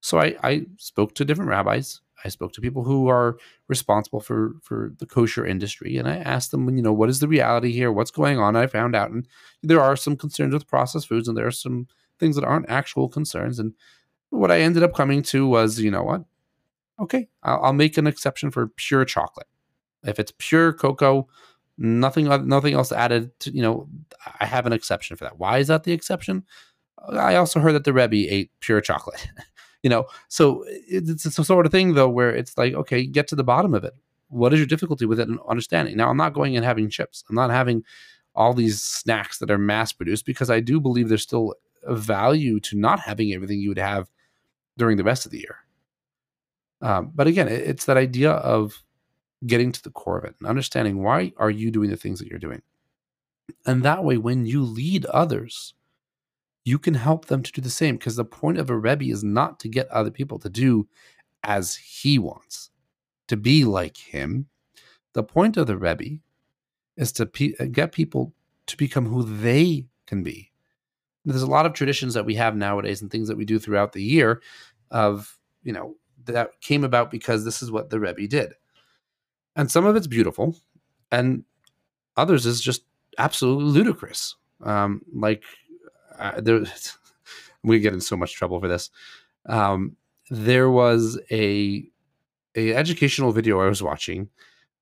So 0.01 0.19
I, 0.19 0.35
I 0.43 0.65
spoke 0.77 1.15
to 1.15 1.25
different 1.25 1.49
rabbis 1.49 2.01
I 2.23 2.29
spoke 2.29 2.53
to 2.53 2.61
people 2.61 2.83
who 2.83 3.07
are 3.07 3.37
responsible 3.67 4.19
for 4.19 4.53
for 4.61 4.91
the 4.99 5.05
kosher 5.05 5.45
industry, 5.45 5.97
and 5.97 6.07
I 6.07 6.17
asked 6.17 6.51
them, 6.51 6.75
you 6.75 6.81
know, 6.81 6.93
what 6.93 7.09
is 7.09 7.19
the 7.19 7.27
reality 7.27 7.71
here? 7.71 7.91
What's 7.91 8.11
going 8.11 8.39
on? 8.39 8.55
I 8.55 8.67
found 8.67 8.95
out, 8.95 9.11
and 9.11 9.27
there 9.63 9.81
are 9.81 9.95
some 9.95 10.15
concerns 10.15 10.53
with 10.53 10.67
processed 10.67 11.07
foods, 11.07 11.27
and 11.27 11.37
there 11.37 11.47
are 11.47 11.51
some 11.51 11.87
things 12.19 12.35
that 12.35 12.45
aren't 12.45 12.69
actual 12.69 13.09
concerns. 13.09 13.59
And 13.59 13.73
what 14.29 14.51
I 14.51 14.59
ended 14.59 14.83
up 14.83 14.93
coming 14.93 15.23
to 15.23 15.47
was, 15.47 15.79
you 15.79 15.91
know 15.91 16.03
what? 16.03 16.23
Okay, 16.99 17.29
I'll, 17.43 17.63
I'll 17.63 17.73
make 17.73 17.97
an 17.97 18.07
exception 18.07 18.51
for 18.51 18.67
pure 18.67 19.05
chocolate. 19.05 19.47
If 20.03 20.19
it's 20.19 20.33
pure 20.37 20.73
cocoa, 20.73 21.27
nothing 21.77 22.25
nothing 22.47 22.73
else 22.73 22.91
added. 22.91 23.31
To, 23.41 23.51
you 23.51 23.61
know, 23.61 23.87
I 24.39 24.45
have 24.45 24.65
an 24.65 24.73
exception 24.73 25.15
for 25.15 25.23
that. 25.23 25.39
Why 25.39 25.59
is 25.59 25.67
that 25.67 25.83
the 25.83 25.93
exception? 25.93 26.45
I 27.11 27.35
also 27.35 27.59
heard 27.59 27.73
that 27.73 27.85
the 27.85 27.93
Rebbe 27.93 28.31
ate 28.31 28.51
pure 28.59 28.81
chocolate. 28.81 29.27
you 29.83 29.89
know 29.89 30.05
so 30.27 30.63
it's, 30.67 31.25
it's 31.25 31.39
a 31.39 31.43
sort 31.43 31.65
of 31.65 31.71
thing 31.71 31.93
though 31.93 32.09
where 32.09 32.33
it's 32.33 32.57
like 32.57 32.73
okay 32.73 33.05
get 33.05 33.27
to 33.27 33.35
the 33.35 33.43
bottom 33.43 33.73
of 33.73 33.83
it. 33.83 33.93
What 34.29 34.53
is 34.53 34.59
your 34.59 34.67
difficulty 34.67 35.05
with 35.05 35.19
it 35.19 35.27
and 35.27 35.39
understanding? 35.47 35.97
Now 35.97 36.09
i'm 36.09 36.17
not 36.17 36.33
going 36.33 36.55
and 36.55 36.65
having 36.65 36.89
chips. 36.89 37.23
I'm 37.29 37.35
not 37.35 37.49
having 37.49 37.83
all 38.35 38.53
these 38.53 38.81
snacks 38.81 39.39
that 39.39 39.51
are 39.51 39.57
mass 39.57 39.91
produced 39.91 40.25
because 40.25 40.49
i 40.49 40.59
do 40.59 40.79
believe 40.79 41.09
there's 41.09 41.23
still 41.23 41.55
a 41.83 41.95
value 41.95 42.59
to 42.59 42.77
not 42.77 42.99
having 42.99 43.33
everything 43.33 43.59
you 43.59 43.69
would 43.69 43.79
have 43.79 44.09
during 44.77 44.97
the 44.97 45.03
rest 45.03 45.25
of 45.25 45.31
the 45.31 45.39
year. 45.39 45.57
Um, 46.81 47.11
but 47.13 47.27
again 47.27 47.47
it's 47.47 47.85
that 47.85 47.97
idea 47.97 48.31
of 48.31 48.83
getting 49.45 49.71
to 49.71 49.81
the 49.81 49.89
core 49.91 50.17
of 50.17 50.25
it 50.25 50.35
and 50.39 50.47
understanding 50.47 51.01
why 51.01 51.31
are 51.37 51.49
you 51.49 51.71
doing 51.71 51.89
the 51.89 51.97
things 51.97 52.19
that 52.19 52.27
you're 52.27 52.39
doing? 52.39 52.61
And 53.65 53.83
that 53.83 54.03
way 54.03 54.17
when 54.17 54.45
you 54.45 54.63
lead 54.63 55.05
others 55.05 55.73
you 56.69 56.77
can 56.77 56.93
help 56.93 57.25
them 57.25 57.41
to 57.41 57.51
do 57.51 57.61
the 57.61 57.69
same 57.69 57.97
because 57.97 58.15
the 58.15 58.23
point 58.23 58.59
of 58.59 58.69
a 58.69 58.77
Rebbe 58.77 59.05
is 59.05 59.23
not 59.23 59.59
to 59.61 59.67
get 59.67 59.87
other 59.87 60.11
people 60.11 60.37
to 60.37 60.49
do 60.49 60.87
as 61.43 61.75
he 61.75 62.19
wants, 62.19 62.69
to 63.27 63.35
be 63.35 63.63
like 63.63 63.97
him. 63.97 64.45
The 65.13 65.23
point 65.23 65.57
of 65.57 65.65
the 65.65 65.77
Rebbe 65.77 66.19
is 66.95 67.11
to 67.13 67.25
pe- 67.25 67.55
uh, 67.59 67.65
get 67.65 67.91
people 67.91 68.33
to 68.67 68.77
become 68.77 69.07
who 69.07 69.23
they 69.23 69.87
can 70.05 70.21
be. 70.21 70.51
There's 71.25 71.41
a 71.41 71.47
lot 71.47 71.65
of 71.65 71.73
traditions 71.73 72.13
that 72.13 72.25
we 72.25 72.35
have 72.35 72.55
nowadays 72.55 73.01
and 73.01 73.09
things 73.09 73.27
that 73.29 73.37
we 73.37 73.45
do 73.45 73.57
throughout 73.57 73.93
the 73.93 74.03
year 74.03 74.43
of, 74.91 75.39
you 75.63 75.73
know, 75.73 75.95
that 76.25 76.61
came 76.61 76.83
about 76.83 77.09
because 77.09 77.43
this 77.43 77.63
is 77.63 77.71
what 77.71 77.89
the 77.89 77.99
Rebbe 77.99 78.27
did. 78.27 78.53
And 79.55 79.71
some 79.71 79.85
of 79.85 79.95
it's 79.95 80.07
beautiful. 80.07 80.55
And 81.11 81.45
others 82.15 82.45
is 82.45 82.61
just 82.61 82.83
absolutely 83.17 83.71
ludicrous. 83.71 84.35
Um, 84.61 85.01
like 85.11 85.43
uh, 86.19 86.41
there, 86.41 86.63
we 87.63 87.79
get 87.79 87.93
in 87.93 88.01
so 88.01 88.17
much 88.17 88.33
trouble 88.33 88.59
for 88.59 88.67
this. 88.67 88.89
Um, 89.47 89.95
there 90.29 90.69
was 90.69 91.19
a 91.31 91.83
a 92.55 92.73
educational 92.73 93.31
video 93.31 93.61
I 93.61 93.67
was 93.67 93.83
watching 93.83 94.29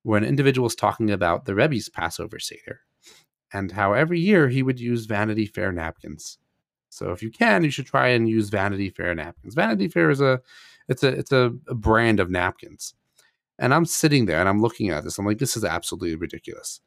where 0.02 0.18
an 0.18 0.24
individual 0.24 0.64
was 0.64 0.74
talking 0.74 1.10
about 1.10 1.44
the 1.44 1.54
Rebbe's 1.54 1.88
Passover 1.88 2.38
Seder 2.38 2.80
and 3.52 3.70
how 3.72 3.92
every 3.92 4.20
year 4.20 4.48
he 4.48 4.62
would 4.62 4.80
use 4.80 5.06
Vanity 5.06 5.46
Fair 5.46 5.72
napkins. 5.72 6.38
So 6.88 7.12
if 7.12 7.22
you 7.22 7.30
can, 7.30 7.64
you 7.64 7.70
should 7.70 7.86
try 7.86 8.08
and 8.08 8.28
use 8.28 8.48
Vanity 8.48 8.90
Fair 8.90 9.14
napkins. 9.14 9.54
Vanity 9.54 9.88
Fair 9.88 10.10
is 10.10 10.20
a 10.20 10.40
it's 10.88 11.02
a 11.02 11.08
it's 11.08 11.32
a, 11.32 11.52
a 11.68 11.74
brand 11.74 12.20
of 12.20 12.30
napkins. 12.30 12.94
And 13.58 13.74
I'm 13.74 13.84
sitting 13.84 14.26
there 14.26 14.38
and 14.38 14.48
I'm 14.48 14.62
looking 14.62 14.90
at 14.90 15.04
this. 15.04 15.18
I'm 15.18 15.26
like, 15.26 15.38
this 15.38 15.56
is 15.56 15.64
absolutely 15.64 16.14
ridiculous. 16.14 16.80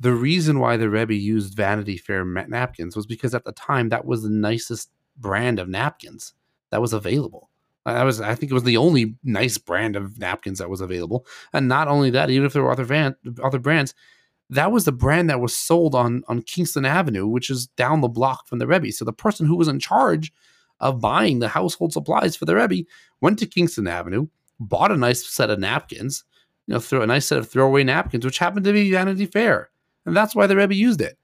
The 0.00 0.12
reason 0.12 0.58
why 0.58 0.76
the 0.76 0.90
Rebbe 0.90 1.14
used 1.14 1.54
Vanity 1.54 1.96
Fair 1.96 2.24
napkins 2.24 2.96
was 2.96 3.06
because 3.06 3.34
at 3.34 3.44
the 3.44 3.52
time 3.52 3.88
that 3.90 4.04
was 4.04 4.22
the 4.22 4.30
nicest 4.30 4.90
brand 5.16 5.58
of 5.58 5.68
napkins 5.68 6.34
that 6.70 6.80
was 6.80 6.92
available. 6.92 7.50
I 7.84 8.04
was, 8.04 8.20
I 8.20 8.34
think 8.34 8.50
it 8.50 8.54
was 8.54 8.62
the 8.62 8.76
only 8.76 9.16
nice 9.24 9.58
brand 9.58 9.96
of 9.96 10.18
napkins 10.18 10.58
that 10.58 10.70
was 10.70 10.80
available. 10.80 11.26
And 11.52 11.68
not 11.68 11.88
only 11.88 12.10
that, 12.10 12.30
even 12.30 12.46
if 12.46 12.52
there 12.52 12.62
were 12.62 12.70
other 12.70 12.84
van, 12.84 13.16
other 13.42 13.58
brands, 13.58 13.94
that 14.50 14.70
was 14.70 14.84
the 14.84 14.92
brand 14.92 15.30
that 15.30 15.40
was 15.40 15.56
sold 15.56 15.94
on 15.94 16.22
on 16.28 16.42
Kingston 16.42 16.84
Avenue, 16.84 17.26
which 17.26 17.50
is 17.50 17.66
down 17.68 18.00
the 18.00 18.08
block 18.08 18.46
from 18.46 18.58
the 18.58 18.66
Rebbe. 18.66 18.92
So 18.92 19.04
the 19.04 19.12
person 19.12 19.46
who 19.46 19.56
was 19.56 19.68
in 19.68 19.80
charge 19.80 20.32
of 20.78 21.00
buying 21.00 21.38
the 21.38 21.48
household 21.48 21.92
supplies 21.92 22.36
for 22.36 22.44
the 22.44 22.54
Rebbe 22.54 22.86
went 23.20 23.38
to 23.38 23.46
Kingston 23.46 23.86
Avenue, 23.86 24.26
bought 24.60 24.92
a 24.92 24.96
nice 24.96 25.26
set 25.26 25.50
of 25.50 25.58
napkins, 25.58 26.24
you 26.66 26.74
know, 26.74 26.80
throw 26.80 27.02
a 27.02 27.06
nice 27.06 27.26
set 27.26 27.38
of 27.38 27.48
throwaway 27.48 27.82
napkins, 27.82 28.24
which 28.24 28.38
happened 28.38 28.64
to 28.64 28.72
be 28.72 28.90
Vanity 28.90 29.26
Fair, 29.26 29.70
and 30.06 30.16
that's 30.16 30.34
why 30.34 30.46
the 30.46 30.56
Rebbe 30.56 30.74
used 30.74 31.00
it. 31.00 31.18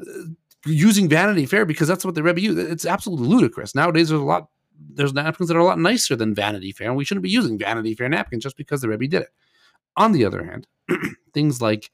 Uh, 0.00 0.30
using 0.66 1.08
Vanity 1.08 1.46
Fair 1.46 1.64
because 1.64 1.88
that's 1.88 2.04
what 2.04 2.14
the 2.14 2.22
Rebbe 2.22 2.40
used. 2.40 2.58
It's 2.58 2.86
absolutely 2.86 3.28
ludicrous. 3.28 3.74
Nowadays, 3.74 4.08
there's 4.08 4.20
a 4.20 4.24
lot 4.24 4.48
there's 4.90 5.12
napkins 5.12 5.48
that 5.48 5.56
are 5.56 5.60
a 5.60 5.64
lot 5.64 5.78
nicer 5.78 6.16
than 6.16 6.34
Vanity 6.34 6.72
Fair, 6.72 6.88
and 6.88 6.96
we 6.96 7.04
shouldn't 7.04 7.22
be 7.22 7.30
using 7.30 7.58
Vanity 7.58 7.94
Fair 7.94 8.08
napkins 8.08 8.42
just 8.42 8.56
because 8.56 8.80
the 8.80 8.88
Rebbe 8.88 9.08
did 9.08 9.22
it. 9.22 9.30
On 9.96 10.12
the 10.12 10.24
other 10.24 10.44
hand, 10.44 10.66
things 11.34 11.60
like 11.60 11.90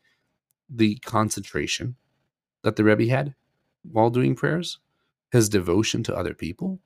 the 0.69 0.97
concentration 0.97 1.97
that 2.63 2.77
the 2.77 2.85
Rebbe 2.85 3.07
had 3.07 3.35
while 3.83 4.11
doing 4.11 4.35
prayers, 4.35 4.79
his 5.31 5.49
devotion 5.49 6.03
to 6.05 6.17
other 6.17 6.35
people, 6.35 6.81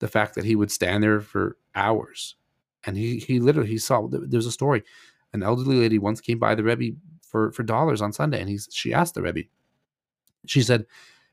the 0.00 0.08
fact 0.08 0.34
that 0.34 0.44
he 0.44 0.56
would 0.56 0.70
stand 0.70 1.02
there 1.02 1.20
for 1.20 1.56
hours, 1.74 2.36
and 2.84 2.96
he 2.96 3.18
he 3.18 3.40
literally 3.40 3.70
he 3.70 3.78
saw 3.78 4.06
there's 4.10 4.46
a 4.46 4.52
story, 4.52 4.82
an 5.32 5.42
elderly 5.42 5.76
lady 5.76 5.98
once 5.98 6.20
came 6.20 6.38
by 6.38 6.54
the 6.54 6.64
Rebbe 6.64 6.96
for 7.34 7.50
for 7.50 7.64
dollars 7.64 8.00
on 8.00 8.12
Sunday, 8.12 8.40
and 8.40 8.48
he's 8.48 8.68
she 8.70 8.94
asked 8.94 9.14
the 9.14 9.22
Rebbe, 9.22 9.48
she 10.46 10.62
said, 10.62 10.86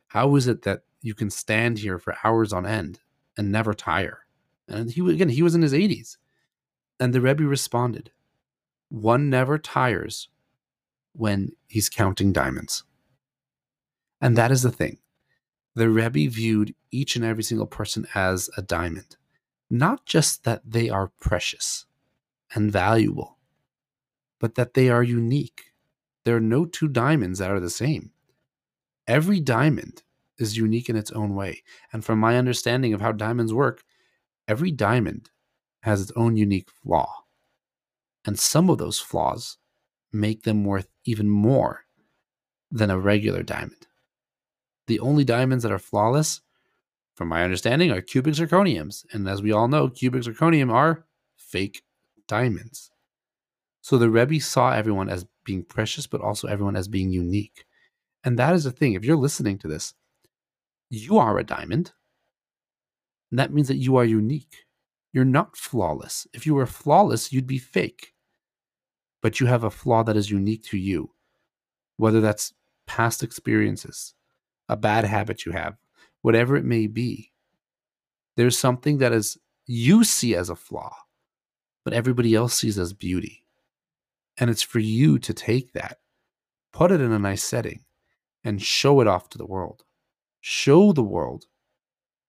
"How 0.08 0.36
is 0.36 0.48
it 0.48 0.64
that 0.64 0.82
you 1.02 1.14
can 1.14 1.30
stand 1.30 1.80
here 1.80 2.00
for 2.00 2.16
hours 2.24 2.52
on 2.54 2.66
end 2.66 3.00
and 3.38 3.52
never 3.52 3.74
tire. 3.74 4.20
And 4.68 4.92
he 4.92 5.02
again, 5.02 5.30
he 5.30 5.44
was 5.44 5.56
in 5.56 5.62
his 5.62 5.74
80s. 5.74 6.18
And 7.00 7.14
the 7.14 7.22
Rebbe 7.22 7.44
responded, 7.44 8.12
One 8.90 9.30
never 9.30 9.58
tires 9.58 10.30
when 11.14 11.52
he's 11.68 11.90
counting 11.90 12.32
diamonds. 12.32 12.84
And 14.22 14.38
that 14.38 14.52
is 14.52 14.62
the 14.62 14.72
thing. 14.72 15.00
The 15.76 15.90
Rebbe 15.90 16.30
viewed 16.32 16.76
each 16.92 17.16
and 17.16 17.26
every 17.26 17.44
single 17.44 17.66
person 17.66 18.06
as 18.14 18.50
a 18.56 18.62
diamond, 18.62 19.16
not 19.70 20.06
just 20.06 20.44
that 20.44 20.62
they 20.66 20.90
are 20.90 21.12
precious 21.20 21.86
and 22.54 22.72
valuable, 22.72 23.38
but 24.40 24.56
that 24.56 24.74
they 24.74 24.90
are 24.90 25.04
unique. 25.04 25.71
There 26.24 26.36
are 26.36 26.42
no 26.42 26.66
two 26.66 26.88
diamonds 26.88 27.40
that 27.40 27.52
are 27.52 27.60
the 27.60 27.70
same. 27.70 28.12
Every 29.08 29.40
diamond 29.40 30.04
is 30.38 30.58
unique 30.58 30.90
in 30.90 30.96
its 30.96 31.12
own 31.12 31.36
way. 31.36 31.64
And 31.94 32.04
from 32.04 32.20
my 32.20 32.38
understanding 32.38 32.94
of 32.94 33.02
how 33.02 33.12
diamonds 33.12 33.54
work, 33.54 33.84
every 34.48 34.72
diamond 34.72 35.30
has 35.82 36.02
its 36.02 36.12
own 36.16 36.38
unique 36.38 36.70
flaw. 36.70 37.24
And 38.26 38.40
some 38.40 38.70
of 38.70 38.78
those 38.78 39.00
flaws 39.00 39.58
make 40.14 40.44
them 40.44 40.64
worth 40.64 40.88
even 41.06 41.30
more 41.30 41.86
than 42.70 42.90
a 42.90 43.00
regular 43.00 43.44
diamond. 43.44 43.88
The 44.88 45.00
only 45.00 45.24
diamonds 45.24 45.64
that 45.64 45.72
are 45.72 45.80
flawless, 45.80 46.42
from 47.16 47.30
my 47.30 47.44
understanding, 47.44 47.92
are 47.92 48.02
cubic 48.02 48.36
zirconiums. 48.36 49.06
And 49.14 49.28
as 49.28 49.42
we 49.42 49.52
all 49.52 49.68
know, 49.68 49.90
cubic 49.90 50.24
zirconium 50.24 50.72
are 50.72 51.06
fake 51.36 51.84
diamonds. 52.28 52.92
So 53.82 53.98
the 53.98 54.10
Rebbe 54.10 54.40
saw 54.40 54.72
everyone 54.72 55.10
as 55.10 55.26
being 55.44 55.64
precious, 55.64 56.08
but 56.08 56.22
also 56.22 56.48
everyone 56.48 56.76
as 56.76 56.88
being 56.88 57.12
unique. 57.12 57.66
And 58.24 58.38
that 58.38 58.54
is 58.54 58.64
the 58.64 58.72
thing. 58.72 58.94
If 58.94 59.04
you're 59.04 59.16
listening 59.16 59.58
to 59.60 59.68
this 59.68 59.94
you 60.92 61.18
are 61.18 61.40
a 61.40 61.44
diamond. 61.44 61.94
And 63.32 63.40
that 63.40 63.54
means 63.54 63.70
that 63.70 63.78
you 63.78 63.96
are 63.96 64.04
unique. 64.04 64.66
You're 65.14 65.26
not 65.26 65.56
flawless. 65.56 66.28
If 66.34 66.46
you 66.46 66.54
were 66.54 66.66
flawless, 66.66 67.32
you'd 67.32 67.48
be 67.48 67.58
fake. 67.58 68.14
But 69.22 69.40
you 69.40 69.48
have 69.48 69.64
a 69.64 69.72
flaw 69.72 70.04
that 70.04 70.18
is 70.18 70.30
unique 70.30 70.64
to 70.66 70.78
you, 70.78 71.12
whether 71.96 72.20
that's 72.20 72.54
past 72.88 73.24
experiences, 73.24 74.14
a 74.68 74.76
bad 74.76 75.06
habit 75.06 75.46
you 75.46 75.54
have, 75.54 75.78
whatever 76.22 76.58
it 76.58 76.66
may 76.66 76.88
be. 76.88 77.32
There's 78.36 78.58
something 78.58 78.98
that 78.98 79.14
is 79.14 79.38
you 79.68 80.04
see 80.04 80.36
as 80.36 80.50
a 80.50 80.56
flaw, 80.56 80.94
but 81.86 81.94
everybody 81.94 82.36
else 82.36 82.56
sees 82.56 82.78
as 82.78 82.92
beauty. 82.92 83.41
And 84.42 84.50
it's 84.50 84.64
for 84.64 84.80
you 84.80 85.20
to 85.20 85.34
take 85.34 85.72
that, 85.74 86.00
put 86.74 86.92
it 86.92 87.00
in 87.00 87.12
a 87.12 87.20
nice 87.20 87.44
setting, 87.44 87.86
and 88.44 88.62
show 88.62 89.00
it 89.00 89.08
off 89.08 89.30
to 89.30 89.38
the 89.38 89.46
world. 89.46 89.84
Show 90.40 90.92
the 90.92 91.04
world 91.04 91.46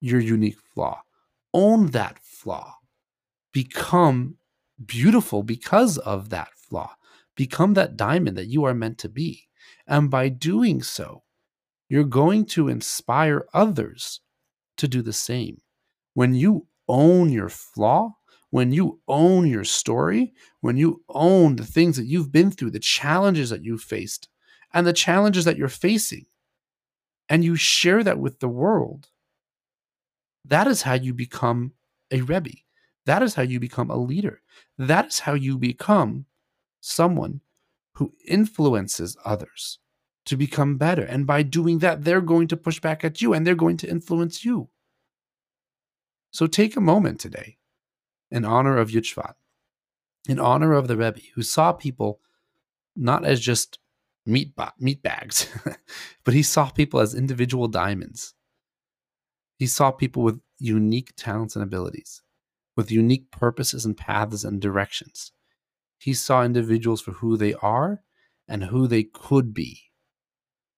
your 0.02 0.20
unique 0.20 0.58
flaw. 0.74 1.02
Own 1.54 1.86
that 1.92 2.18
flaw. 2.18 2.76
Become 3.52 4.36
beautiful 4.84 5.42
because 5.42 5.96
of 5.96 6.28
that 6.28 6.50
flaw. 6.54 6.94
Become 7.34 7.72
that 7.74 7.96
diamond 7.96 8.36
that 8.36 8.48
you 8.48 8.64
are 8.64 8.74
meant 8.74 8.98
to 8.98 9.08
be. 9.08 9.48
And 9.86 10.10
by 10.10 10.28
doing 10.28 10.82
so, 10.82 11.22
you're 11.88 12.04
going 12.04 12.44
to 12.46 12.68
inspire 12.68 13.46
others 13.54 14.20
to 14.76 14.86
do 14.86 15.00
the 15.00 15.14
same. 15.14 15.62
When 16.12 16.34
you 16.34 16.66
own 16.88 17.32
your 17.32 17.48
flaw, 17.48 18.16
when 18.52 18.70
you 18.70 19.00
own 19.08 19.46
your 19.46 19.64
story, 19.64 20.34
when 20.60 20.76
you 20.76 21.02
own 21.08 21.56
the 21.56 21.64
things 21.64 21.96
that 21.96 22.04
you've 22.04 22.30
been 22.30 22.50
through, 22.50 22.70
the 22.70 22.78
challenges 22.78 23.48
that 23.48 23.64
you've 23.64 23.80
faced, 23.80 24.28
and 24.74 24.86
the 24.86 24.92
challenges 24.92 25.46
that 25.46 25.56
you're 25.56 25.70
facing, 25.70 26.26
and 27.30 27.42
you 27.42 27.56
share 27.56 28.04
that 28.04 28.18
with 28.18 28.40
the 28.40 28.50
world, 28.50 29.08
that 30.44 30.66
is 30.66 30.82
how 30.82 30.92
you 30.92 31.14
become 31.14 31.72
a 32.10 32.20
Rebbe. 32.20 32.50
That 33.06 33.22
is 33.22 33.34
how 33.34 33.42
you 33.42 33.58
become 33.58 33.90
a 33.90 33.96
leader. 33.96 34.42
That 34.76 35.06
is 35.06 35.20
how 35.20 35.32
you 35.32 35.56
become 35.56 36.26
someone 36.82 37.40
who 37.94 38.12
influences 38.26 39.16
others 39.24 39.78
to 40.26 40.36
become 40.36 40.76
better. 40.76 41.04
And 41.04 41.26
by 41.26 41.42
doing 41.42 41.78
that, 41.78 42.04
they're 42.04 42.20
going 42.20 42.48
to 42.48 42.58
push 42.58 42.80
back 42.80 43.02
at 43.02 43.22
you 43.22 43.32
and 43.32 43.46
they're 43.46 43.54
going 43.54 43.78
to 43.78 43.88
influence 43.88 44.44
you. 44.44 44.68
So 46.32 46.46
take 46.46 46.76
a 46.76 46.82
moment 46.82 47.18
today 47.18 47.56
in 48.32 48.44
honor 48.46 48.78
of 48.78 48.88
Shvat, 48.88 49.34
in 50.26 50.40
honor 50.40 50.72
of 50.72 50.88
the 50.88 50.96
Rebbe, 50.96 51.20
who 51.34 51.42
saw 51.42 51.72
people 51.72 52.20
not 52.96 53.24
as 53.24 53.40
just 53.40 53.78
meat 54.24 54.52
meat 54.78 55.02
bags, 55.02 55.48
but 56.24 56.34
he 56.34 56.42
saw 56.42 56.70
people 56.70 56.98
as 56.98 57.14
individual 57.14 57.68
diamonds. 57.68 58.34
He 59.58 59.66
saw 59.66 59.92
people 59.92 60.22
with 60.22 60.40
unique 60.58 61.12
talents 61.16 61.54
and 61.54 61.62
abilities, 61.62 62.22
with 62.74 62.90
unique 62.90 63.30
purposes 63.30 63.84
and 63.84 63.96
paths 63.96 64.44
and 64.44 64.60
directions. 64.60 65.32
He 65.98 66.14
saw 66.14 66.42
individuals 66.42 67.00
for 67.00 67.12
who 67.12 67.36
they 67.36 67.54
are 67.54 68.02
and 68.48 68.64
who 68.64 68.88
they 68.88 69.04
could 69.04 69.52
be. 69.54 69.78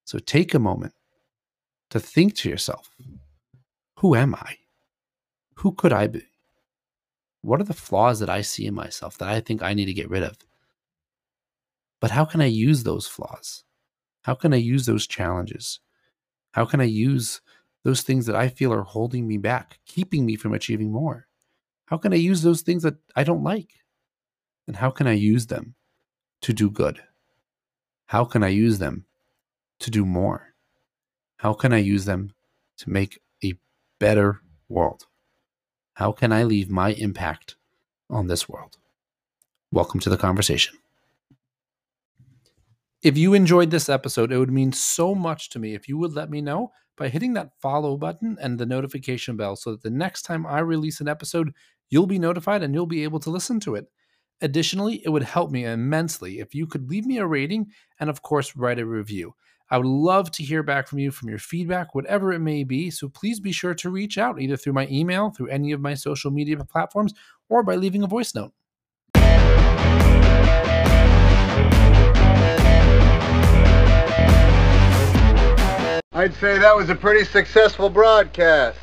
So 0.05 0.19
take 0.19 0.53
a 0.53 0.59
moment 0.59 0.93
to 1.91 2.01
think 2.01 2.35
to 2.37 2.51
yourself 2.51 2.91
who 3.99 4.15
am 4.15 4.35
I? 4.35 4.57
Who 5.59 5.73
could 5.73 5.93
I 5.93 6.09
be? 6.09 6.25
What 7.45 7.61
are 7.61 7.65
the 7.65 7.75
flaws 7.75 8.21
that 8.21 8.31
I 8.31 8.41
see 8.41 8.65
in 8.65 8.73
myself 8.73 9.19
that 9.19 9.29
I 9.29 9.39
think 9.39 9.63
I 9.63 9.75
need 9.75 9.85
to 9.85 9.93
get 9.93 10.09
rid 10.09 10.23
of? 10.23 10.39
But 12.01 12.11
how 12.11 12.25
can 12.25 12.41
I 12.41 12.47
use 12.47 12.85
those 12.85 13.07
flaws? 13.07 13.65
How 14.23 14.35
can 14.35 14.55
I 14.55 14.57
use 14.57 14.87
those 14.87 15.07
challenges? 15.07 15.81
How 16.53 16.65
can 16.65 16.81
I 16.81 16.85
use 16.85 17.43
those 17.83 18.01
things 18.01 18.25
that 18.25 18.35
I 18.35 18.49
feel 18.49 18.73
are 18.73 18.83
holding 18.83 19.29
me 19.29 19.37
back, 19.37 19.79
keeping 19.85 20.25
me 20.25 20.37
from 20.37 20.55
achieving 20.55 20.91
more? 20.91 21.27
How 21.85 21.99
can 21.99 22.15
I 22.15 22.17
use 22.17 22.41
those 22.41 22.63
things 22.63 22.83
that 22.83 22.97
I 23.15 23.25
don't 23.25 23.45
like? 23.45 23.75
And 24.67 24.77
how 24.77 24.89
can 24.89 25.07
I 25.07 25.13
use 25.13 25.49
them 25.49 25.75
to 26.41 26.55
do 26.55 26.71
good? 26.71 27.03
How 28.07 28.25
can 28.25 28.43
I 28.43 28.49
use 28.49 28.79
them 28.79 29.05
to 29.81 29.91
do 29.91 30.07
more? 30.07 30.55
How 31.37 31.53
can 31.53 31.75
I 31.75 31.79
use 31.79 32.07
them 32.07 32.33
to 32.79 32.89
make 32.89 33.21
a 33.45 33.53
better 33.99 34.41
world? 34.71 35.05
How 35.95 36.11
can 36.11 36.33
I 36.33 36.43
leave 36.43 36.69
my 36.69 36.91
impact 36.91 37.55
on 38.11 38.27
this 38.27 38.49
world? 38.49 38.79
Welcome 39.71 40.01
to 40.01 40.11
the 40.11 40.17
conversation. 40.17 40.77
If 43.01 43.17
you 43.17 43.33
enjoyed 43.33 43.71
this 43.71 43.89
episode, 43.89 44.33
it 44.33 44.39
would 44.39 44.51
mean 44.51 44.73
so 44.73 45.15
much 45.15 45.51
to 45.51 45.61
me 45.61 45.75
if 45.75 45.89
you 45.89 45.97
would 45.99 46.13
let 46.13 46.31
me 46.31 46.41
know 46.41 46.73
by 46.97 47.11
hitting 47.11 47.35
that 47.35 47.53
follow 47.61 47.97
button 47.97 48.37
and 48.41 48.59
the 48.59 48.67
notification 48.67 49.37
bell 49.37 49.55
so 49.55 49.71
that 49.71 49.83
the 49.83 49.91
next 49.91 50.23
time 50.23 50.45
I 50.47 50.59
release 50.61 51.01
an 51.01 51.07
episode, 51.07 51.55
you'll 51.91 52.09
be 52.09 52.19
notified 52.19 52.65
and 52.65 52.75
you'll 52.75 52.87
be 52.87 53.05
able 53.05 53.21
to 53.21 53.31
listen 53.31 53.61
to 53.61 53.77
it. 53.77 53.87
Additionally, 54.41 55.01
it 55.05 55.11
would 55.11 55.23
help 55.23 55.53
me 55.53 55.65
immensely 55.65 56.41
if 56.41 56.57
you 56.57 56.67
could 56.67 56.91
leave 56.91 57.07
me 57.07 57.19
a 57.19 57.27
rating 57.27 57.71
and, 58.01 58.11
of 58.11 58.21
course, 58.21 58.57
write 58.57 58.81
a 58.81 58.87
review. 58.87 59.37
I 59.75 59.77
would 59.77 59.87
love 59.87 60.31
to 60.31 60.45
hear 60.45 60.63
back 60.63 60.87
from 60.87 61.01
you 61.01 61.11
from 61.11 61.29
your 61.29 61.41
feedback, 61.41 61.97
whatever 61.97 62.33
it 62.33 62.39
may 62.39 62.63
be. 62.63 62.93
So 62.93 63.09
please 63.09 63.41
be 63.41 63.51
sure 63.51 63.75
to 63.75 63.91
reach 63.91 64.19
out 64.19 64.41
either 64.41 64.57
through 64.57 64.75
my 64.75 64.87
email, 64.87 65.31
through 65.31 65.49
any 65.49 65.73
of 65.73 65.81
my 65.81 65.95
social 65.95 66.31
media 66.31 66.57
platforms, 66.59 67.13
or 67.49 67.65
by 67.65 67.75
leaving 67.75 68.05
a 68.05 68.07
voice 68.07 68.37
note. 68.37 68.53
I'd 76.13 76.35
say 76.35 76.57
that 76.57 76.77
was 76.77 76.89
a 76.89 76.95
pretty 76.95 77.25
successful 77.25 77.91
broadcast. 77.91 78.79